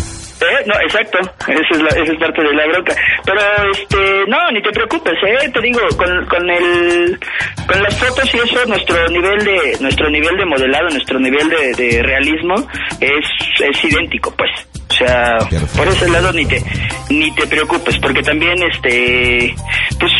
¿Eh? 0.41 0.63
No, 0.65 0.73
exacto. 0.79 1.17
Esa 1.47 1.59
es, 1.75 1.81
la, 1.81 1.89
esa 1.89 2.13
es 2.13 2.17
parte 2.19 2.41
de 2.41 2.53
la 2.53 2.65
bronca. 2.67 2.95
Pero, 3.25 3.41
este, 3.73 3.97
no, 4.29 4.37
ni 4.51 4.61
te 4.61 4.71
preocupes, 4.71 5.13
¿eh? 5.27 5.49
Te 5.53 5.61
digo, 5.61 5.79
con, 5.97 6.25
con 6.27 6.49
el, 6.49 7.19
con 7.67 7.83
las 7.83 7.97
fotos 7.99 8.33
y 8.33 8.37
eso, 8.37 8.65
nuestro 8.65 9.05
nivel 9.09 9.43
de, 9.43 9.77
nuestro 9.81 10.09
nivel 10.09 10.37
de 10.37 10.45
modelado, 10.45 10.89
nuestro 10.91 11.19
nivel 11.19 11.49
de, 11.49 11.73
de 11.83 12.03
realismo 12.03 12.55
es, 13.01 13.25
es 13.69 13.83
idéntico, 13.83 14.33
pues. 14.37 14.49
O 14.89 14.93
sea, 14.93 15.37
Perfecto. 15.49 15.77
por 15.77 15.87
ese 15.87 16.09
lado 16.09 16.31
ni 16.33 16.45
te, 16.45 16.63
ni 17.09 17.31
te 17.35 17.47
preocupes, 17.47 17.97
porque 17.99 18.21
también, 18.23 18.55
este, 18.63 19.55
pues, 19.99 20.11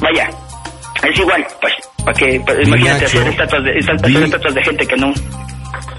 vaya, 0.00 0.30
es 1.02 1.18
igual, 1.18 1.44
pues, 1.60 1.72
para 2.04 2.16
que, 2.18 2.40
pa- 2.40 2.54
imagínate 2.62 3.04
hacer 3.06 3.26
estatuas 3.28 3.64
de, 3.64 3.78
esta- 3.78 3.92
di- 3.94 4.14
hacer 4.16 4.24
estatuas 4.24 4.54
de 4.54 4.62
gente 4.64 4.86
que 4.86 4.96
no, 4.96 5.12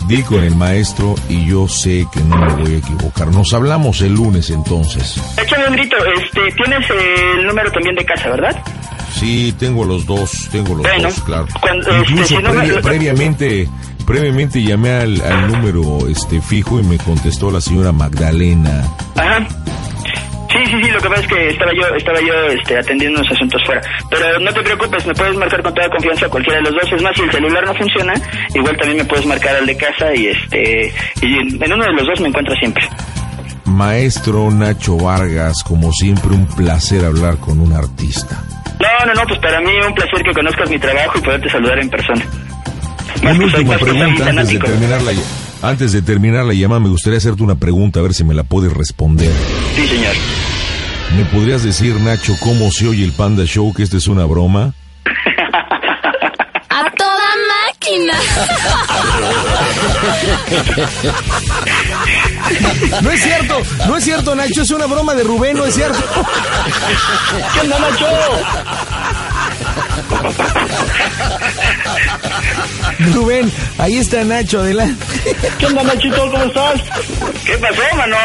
Di 0.08 0.22
con 0.22 0.44
el 0.44 0.56
maestro 0.56 1.16
y 1.30 1.48
yo 1.48 1.68
sé 1.68 2.06
que 2.14 2.20
no 2.22 2.38
me 2.38 2.54
voy 2.62 2.76
a 2.76 2.78
equivocar. 2.78 3.28
Nos 3.30 3.52
hablamos 3.56 4.02
el 4.02 4.14
lunes 4.14 4.52
entonces. 4.52 5.20
Échame 5.42 5.68
un 5.68 5.74
grito, 5.74 5.96
este, 5.98 6.52
tienes 6.52 6.88
el 6.92 7.48
número 7.48 7.72
también 7.72 7.96
de 7.96 8.06
casa, 8.06 8.30
¿verdad? 8.30 8.56
Sí, 9.20 9.52
tengo 9.58 9.84
los 9.84 10.06
dos, 10.06 10.48
tengo 10.52 10.76
los 10.76 10.84
Bueno, 10.84 11.10
dos, 11.10 11.22
claro. 11.22 11.48
cuando- 11.60 11.98
Incluso 11.98 12.22
este, 12.22 12.36
si 12.38 12.44
no 12.44 12.54
me- 12.54 12.66
previ- 12.68 12.82
previamente, 12.84 13.68
previamente 14.06 14.62
llamé 14.62 14.92
al, 14.92 15.22
al 15.22 15.52
número 15.52 16.08
este 16.08 16.42
fijo 16.42 16.80
y 16.80 16.84
me 16.84 16.98
contestó 16.98 17.52
la 17.52 17.62
señora 17.62 17.92
Magdalena. 17.92 18.84
Ajá. 19.16 19.48
Sí, 20.56 20.72
sí, 20.72 20.84
sí, 20.84 20.90
lo 20.90 21.02
que 21.02 21.10
pasa 21.10 21.22
es 21.22 21.28
que 21.28 21.50
estaba 21.50 21.72
yo, 21.74 21.96
estaba 21.98 22.20
yo 22.22 22.34
este, 22.58 22.78
atendiendo 22.78 23.20
unos 23.20 23.30
asuntos 23.30 23.62
fuera. 23.66 23.82
Pero 24.10 24.40
no 24.40 24.54
te 24.54 24.62
preocupes, 24.62 25.06
me 25.06 25.14
puedes 25.14 25.36
marcar 25.36 25.62
con 25.62 25.74
toda 25.74 25.90
confianza 25.90 26.28
a 26.28 26.30
cualquiera 26.30 26.60
de 26.60 26.64
los 26.64 26.74
dos. 26.76 26.94
Es 26.94 27.02
más, 27.02 27.14
si 27.14 27.24
el 27.24 27.32
celular 27.32 27.66
no 27.66 27.76
funciona, 27.76 28.14
igual 28.54 28.78
también 28.78 28.98
me 29.00 29.06
puedes 29.06 29.26
marcar 29.26 29.56
al 29.58 29.66
de 29.66 29.76
casa 29.76 30.16
y 30.16 30.28
este 30.28 30.94
y 31.22 31.62
en 31.62 31.74
uno 31.74 31.84
de 31.84 31.92
los 31.92 32.08
dos 32.08 32.22
me 32.22 32.30
encuentras 32.30 32.58
siempre. 32.60 32.88
Maestro 33.66 34.50
Nacho 34.52 34.96
Vargas, 34.96 35.62
como 35.62 35.92
siempre 35.92 36.32
un 36.32 36.48
placer 36.48 37.04
hablar 37.04 37.38
con 37.38 37.60
un 37.60 37.74
artista. 37.74 38.42
No, 38.80 39.06
no, 39.08 39.14
no, 39.14 39.28
pues 39.28 39.40
para 39.40 39.60
mí 39.60 39.72
un 39.86 39.94
placer 39.94 40.24
que 40.24 40.34
conozcas 40.34 40.70
mi 40.70 40.80
trabajo 40.80 41.18
y 41.18 41.22
poderte 41.22 41.50
saludar 41.50 41.80
en 41.80 41.90
persona. 41.90 42.24
Más 43.24 43.36
Una 43.36 43.46
última 43.46 43.78
pregunta 43.78 44.30
antes 44.30 44.50
de 44.50 44.60
terminar 44.60 45.02
la 45.02 45.12
antes 45.62 45.92
de 45.94 46.02
terminar 46.04 46.46
la 46.46 46.54
llamada, 46.54 46.80
me 46.80 46.90
gustaría 46.90 47.18
hacerte 47.18 47.42
una 47.42 47.56
pregunta 47.56 48.00
a 48.00 48.04
ver 48.04 48.14
si 48.14 48.24
me 48.24 48.36
la 48.36 48.44
puedes 48.44 48.72
responder. 48.72 49.32
Sí, 49.76 49.88
señor. 49.88 50.14
¿Me 51.18 51.26
podrías 51.26 51.64
decir, 51.64 51.96
Nacho, 52.02 52.36
cómo 52.40 52.70
se 52.72 52.88
oye 52.88 53.04
el 53.04 53.14
Panda 53.14 53.46
Show, 53.46 53.74
que 53.74 53.82
esta 53.84 53.98
es 53.98 54.08
una 54.08 54.26
broma? 54.26 54.74
¡A 56.70 56.92
toda 56.92 57.30
máquina! 57.66 58.14
No 63.02 63.12
es 63.12 63.24
cierto, 63.24 63.62
no 63.88 63.98
es 63.98 64.04
cierto, 64.04 64.36
Nacho, 64.36 64.62
es 64.62 64.72
una 64.72 64.86
broma 64.86 65.16
de 65.16 65.24
Rubén, 65.24 65.58
no 65.58 65.66
es 65.66 65.74
cierto. 65.74 65.98
¿Qué 67.54 67.60
onda, 67.62 67.80
Nacho? 67.80 68.08
Rubén, 73.14 73.52
ahí 73.78 73.98
está 73.98 74.24
Nacho, 74.24 74.60
adelante. 74.62 75.06
¿Qué 75.60 75.66
onda, 75.66 75.84
Nachito? 75.84 76.32
¿Cómo 76.32 76.44
estás? 76.46 76.82
¿Qué 77.46 77.58
pasó, 77.58 77.82
mano? 77.96 78.16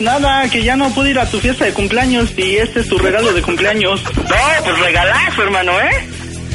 Nada, 0.00 0.48
que 0.48 0.62
ya 0.62 0.76
no 0.76 0.90
pude 0.90 1.10
ir 1.10 1.18
a 1.18 1.26
tu 1.26 1.38
fiesta 1.40 1.64
de 1.64 1.72
cumpleaños 1.72 2.30
y 2.36 2.56
este 2.56 2.80
es 2.80 2.88
tu 2.88 2.98
regalo 2.98 3.32
de 3.32 3.42
cumpleaños. 3.42 4.02
No, 4.04 4.64
pues 4.64 4.78
regalazo, 4.80 5.42
hermano, 5.42 5.72
¿eh? 5.80 6.08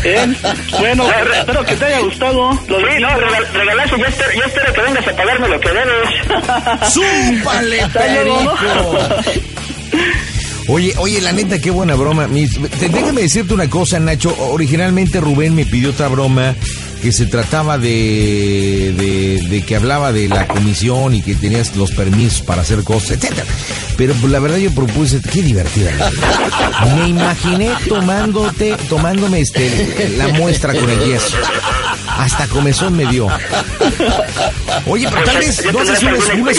¿Eh? 0.06 0.34
Bueno, 0.80 1.08
espero 1.38 1.64
que 1.66 1.76
te 1.76 1.86
haya 1.86 2.00
gustado. 2.00 2.52
Lo 2.68 2.80
Sí, 2.80 2.86
no, 3.00 3.10
regal- 3.10 3.48
regalazo, 3.54 3.98
ya 3.98 4.08
espero, 4.08 4.32
ya 4.34 4.46
espero 4.46 4.74
que 4.74 4.82
vengas 4.82 5.08
a 5.08 5.16
pagarme 5.16 5.48
lo 5.48 5.60
que 5.60 5.70
debes. 5.70 6.94
¡Súpale, 6.94 7.82
Hasta 7.82 8.08
luego, 8.08 8.44
¿no? 8.44 8.56
perico! 8.56 9.53
Oye, 10.68 10.94
oye, 10.98 11.20
la 11.22 11.32
neta, 11.34 11.60
qué 11.60 11.72
buena 11.72 11.96
broma. 11.96 12.28
Mis- 12.28 12.58
te- 12.80 12.90
déjame 12.90 13.22
decirte 13.24 13.54
una 13.54 13.70
cosa, 13.70 14.00
Nacho. 14.00 14.36
Originalmente 14.40 15.20
Rubén 15.20 15.56
me 15.56 15.66
pidió 15.66 15.90
otra 15.90 16.08
broma 16.08 16.56
que 17.02 17.12
se 17.12 17.26
trataba 17.26 17.78
de, 17.78 18.94
de, 18.96 19.46
de 19.50 19.62
que 19.64 19.76
hablaba 19.76 20.14
de 20.14 20.30
la 20.30 20.48
comisión 20.48 21.14
y 21.14 21.22
que 21.22 21.36
tenías 21.36 21.76
los 21.76 21.92
permisos 21.92 22.42
para 22.44 22.62
hacer 22.62 22.82
cosas, 22.84 23.12
etcétera. 23.12 23.44
Pero 23.98 24.14
pues, 24.16 24.32
la 24.32 24.40
verdad 24.40 24.58
yo 24.58 24.72
propuse, 24.72 25.20
qué 25.22 25.42
divertida. 25.42 25.92
Me 26.96 27.10
imaginé 27.10 27.72
tomándote, 27.90 28.76
tomándome 28.88 29.42
este 29.42 30.14
la 30.18 30.30
muestra 30.30 30.74
con 30.74 30.90
el 30.90 31.00
yeso. 31.06 31.36
Hasta 32.08 32.48
comezón 32.48 32.96
me 32.96 33.06
dio. 33.08 33.28
Oye, 34.88 35.08
pero 35.12 35.24
tal 35.26 35.38
vez 35.40 35.62
no 35.74 35.80
haces 35.80 36.02
una, 36.04 36.14
una. 36.42 36.52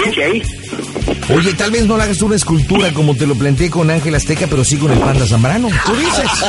Oye, 1.31 1.55
tal 1.55 1.71
vez 1.71 1.87
no 1.87 1.97
le 1.97 2.03
hagas 2.05 2.21
una 2.23 2.37
escultura 2.37 2.93
como 2.93 3.17
te 3.17 3.27
lo 3.27 3.35
planteé 3.35 3.71
con 3.71 3.91
Ángel 3.91 4.15
Azteca, 4.15 4.47
pero 4.49 4.63
sí 4.65 4.77
con 4.77 4.93
el 4.93 4.99
panda 4.99 5.27
Zambrano. 5.27 5.69
Tú 5.87 5.95
dices. 5.97 6.31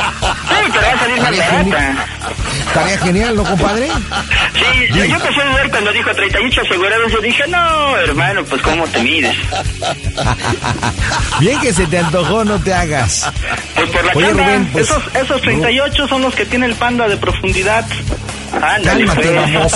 Sí, 0.66 0.72
pero 0.72 0.86
va 0.86 0.92
a 0.92 0.98
salir 0.98 1.20
más 1.20 1.38
barata. 1.38 2.06
tarea 2.74 2.98
genial, 2.98 3.36
¿no, 3.36 3.44
compadre? 3.44 3.86
Sí, 3.88 4.88
yo, 4.90 5.04
yo 5.04 5.14
empecé 5.16 5.40
a 5.42 5.44
dudar 5.50 5.70
cuando 5.70 5.92
dijo 5.92 6.10
38 6.14 6.60
asegurados. 6.62 7.12
Yo 7.12 7.20
dije, 7.20 7.44
no, 7.48 7.96
hermano, 7.98 8.44
pues 8.44 8.62
¿cómo 8.62 8.84
te 8.88 9.02
mides? 9.02 9.36
Bien 11.40 11.60
que 11.60 11.72
se 11.72 11.86
te 11.86 11.98
antojó, 11.98 12.44
no 12.44 12.58
te 12.58 12.72
hagas. 12.74 13.30
Pues 13.74 13.90
por 13.90 14.04
la 14.04 14.12
Oye. 14.14 14.30
Rubén, 14.30 14.68
pues- 14.72 14.88
Esos, 14.90 15.02
esos 15.14 15.40
38 15.42 16.08
son 16.08 16.22
los 16.22 16.34
que 16.34 16.46
tiene 16.46 16.66
el 16.66 16.74
panda 16.74 17.06
de 17.08 17.16
profundidad. 17.16 17.86
Ándale, 18.60 19.04
Cálmate, 19.06 19.58
pues. 19.60 19.74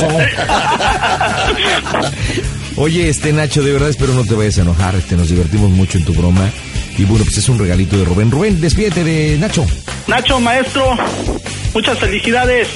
Oye, 2.81 3.11
este 3.11 3.31
Nacho, 3.35 3.63
de 3.63 3.75
verdad 3.75 3.91
espero 3.91 4.15
no 4.15 4.25
te 4.25 4.35
vayas 4.35 4.57
a 4.57 4.63
enojar. 4.63 4.95
Este, 4.95 5.15
nos 5.15 5.29
divertimos 5.29 5.69
mucho 5.69 5.99
en 5.99 6.05
tu 6.07 6.15
broma. 6.15 6.51
Y 6.97 7.05
bueno, 7.05 7.27
pues 7.27 7.37
es 7.37 7.47
un 7.51 7.59
regalito 7.59 7.99
de 7.99 8.07
Rubén. 8.07 8.31
Rubén, 8.31 8.59
despídete 8.59 9.05
de 9.05 9.37
Nacho. 9.37 9.67
Nacho, 10.07 10.41
maestro, 10.41 10.97
muchas 11.75 11.99
felicidades. 11.99 12.69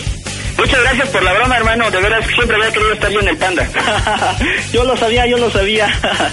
Muchas 0.59 0.79
gracias 0.83 1.09
por 1.09 1.23
la 1.23 1.33
broma, 1.33 1.57
hermano. 1.57 1.91
De 1.91 2.03
veras 2.03 2.27
que 2.27 2.35
siempre 2.35 2.55
había 2.55 2.71
querido 2.71 2.93
estar 2.93 3.11
yo 3.11 3.21
en 3.21 3.29
el 3.29 3.37
panda. 3.39 3.67
yo 4.75 4.85
lo 4.85 4.95
sabía, 4.95 5.27
yo 5.27 5.39
lo 5.39 5.51
sabía. 5.51 5.87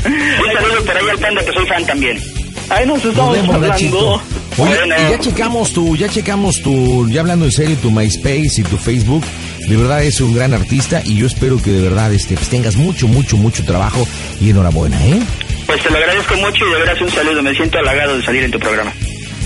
Un 0.06 0.54
saludo 0.54 0.84
por 0.86 0.98
ahí 0.98 1.10
al 1.10 1.20
panda, 1.20 1.46
que 1.46 1.54
soy 1.54 1.66
fan 1.66 1.86
también. 1.86 2.22
Ahí 2.70 2.86
nos 2.86 2.98
Nos 2.98 3.06
estamos 3.06 3.50
hablando. 3.56 4.22
Oye, 4.58 4.76
Bueno. 4.76 4.96
y 5.08 5.12
ya 5.12 5.20
checamos 5.20 5.74
tu, 5.74 5.96
ya 5.96 6.10
checamos 6.10 6.62
tu, 6.62 7.08
ya 7.10 7.22
hablando 7.22 7.46
en 7.46 7.52
serio, 7.52 7.78
tu 7.82 7.90
MySpace 7.92 8.60
y 8.60 8.64
tu 8.64 8.78
Facebook. 8.78 9.24
De 9.68 9.78
verdad 9.78 10.04
es 10.04 10.20
un 10.22 10.34
gran 10.34 10.54
artista 10.54 11.02
y 11.06 11.16
yo 11.16 11.28
espero 11.28 11.62
que 11.62 11.72
de 11.72 11.82
verdad 11.82 12.12
este, 12.14 12.36
pues, 12.36 12.50
tengas 12.50 12.76
mucho, 12.76 13.08
mucho, 13.08 13.38
mucho 13.38 13.64
trabajo 13.64 14.06
y 14.40 14.50
enhorabuena, 14.50 14.98
¿eh? 15.06 15.20
Pues 15.68 15.82
te 15.84 15.90
lo 15.90 15.98
agradezco 15.98 16.36
mucho 16.38 16.66
y 16.68 16.72
de 16.74 16.80
veras 16.80 17.02
un 17.02 17.10
saludo. 17.12 17.42
Me 17.42 17.54
siento 17.56 17.78
halagado 17.80 18.18
de 18.18 18.24
salir 18.24 18.44
en 18.44 18.52
tu 18.52 18.60
programa. 18.60 18.92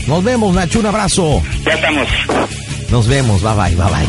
Nos 0.07 0.23
vemos, 0.23 0.55
Nacho, 0.55 0.79
un 0.79 0.85
abrazo. 0.87 1.41
Ya 1.65 1.73
estamos. 1.73 2.07
Nos 2.89 3.07
vemos, 3.07 3.41
bye 3.43 3.53
bye, 3.53 3.75
bye 3.75 3.85
bye. 3.91 4.07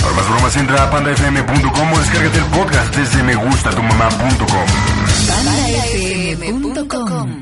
Para 0.00 0.12
más 0.14 0.28
bromas 0.28 0.56
entra 0.56 0.82
a 0.82 0.90
pandafm.com 0.90 1.92
o 1.92 1.98
descárgate 1.98 2.38
el 2.38 2.44
podcast 2.46 2.96
desde 2.96 3.22
megustatummamá.com. 3.22 4.66
PandaFM.com 5.28 7.41